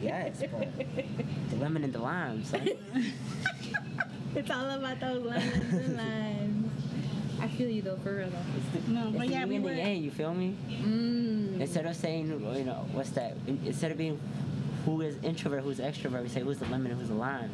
[0.00, 0.68] Yes, but
[1.50, 2.66] the lemon and the lime, son.
[4.34, 6.70] it's all about those lemons and limes.
[7.42, 8.92] I feel you though, for real though.
[8.92, 9.70] No, It's but the yeah, yin we and were.
[9.70, 10.56] the yang, you feel me?
[10.70, 11.60] Mm.
[11.60, 13.36] Instead of saying, you know, what's that?
[13.46, 14.18] Instead of being
[14.86, 17.50] who is introvert, who's extrovert, we say who's the lemon and who's the lime.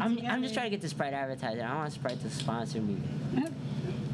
[0.00, 1.62] I'm, I'm just trying to get the Sprite advertising.
[1.62, 2.96] I want Sprite to sponsor me.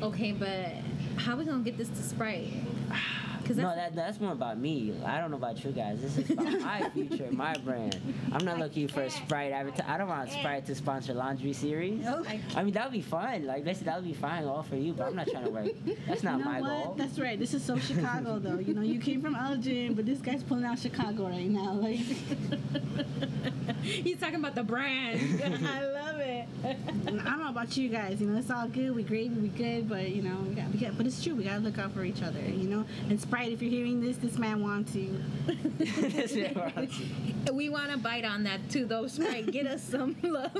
[0.02, 0.72] Okay, but
[1.20, 2.48] how are we gonna get this to Sprite?
[3.50, 4.94] Cause No, that's, that, that's more about me.
[5.04, 6.00] I don't know about you guys.
[6.00, 8.00] This is about my future, my brand.
[8.30, 9.86] I'm not looking for a Sprite advertise.
[9.88, 12.04] I don't want Sprite to sponsor laundry series.
[12.06, 12.24] Oh.
[12.54, 13.46] I mean, that would be fun.
[13.46, 15.66] Like, listen, that would be fine all for you, but I'm not trying to work.
[16.06, 16.84] That's not You know my what?
[16.84, 16.94] goal.
[16.96, 17.38] That's right.
[17.38, 18.60] This is so Chicago, though.
[18.60, 21.72] You know, you came from Elgin, but this guy's pulling out Chicago right now.
[21.72, 21.98] Like,
[23.82, 25.42] he's talking about the brand.
[25.66, 26.46] I love it.
[26.64, 26.72] I
[27.08, 28.20] don't know about you guys.
[28.20, 28.94] You know, it's all good.
[28.94, 29.30] We great.
[29.32, 30.96] we good, but you know, we got, we got.
[30.96, 31.34] But it's true.
[31.34, 32.40] We gotta look out for each other.
[32.40, 35.18] You know, and Sprite Sprite, if you're hearing this, this man wants you.
[35.46, 37.54] That's it, bro.
[37.54, 39.06] We want to bite on that too, though.
[39.06, 40.52] Sprite, get us some love.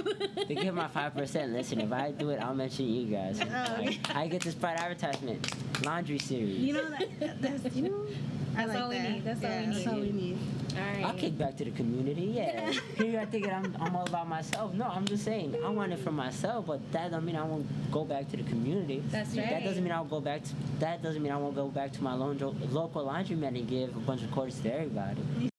[0.49, 1.53] They give my five percent.
[1.53, 3.39] Listen, if I do it, I'll mention you guys.
[3.39, 3.45] Oh.
[3.45, 5.47] I, I get this Sprite advertisement,
[5.85, 6.57] laundry series.
[6.57, 8.07] You know that, that's you know.
[8.57, 9.11] I That's like all we that.
[9.11, 10.39] need, that's all yeah, we That's all we need.
[11.05, 12.23] I'll kick back to the community.
[12.35, 12.73] Yeah.
[12.97, 14.75] Here you are thinking I'm, I'm all about myself.
[14.75, 17.67] No, I'm just saying I want it for myself, but that doesn't mean I won't
[17.91, 19.03] go back to the community.
[19.11, 19.49] That's right.
[19.49, 20.51] That doesn't mean I'll go back to.
[20.79, 22.55] That doesn't mean I won't go back to my local
[23.07, 25.51] laundromat and give a bunch of quarters to everybody.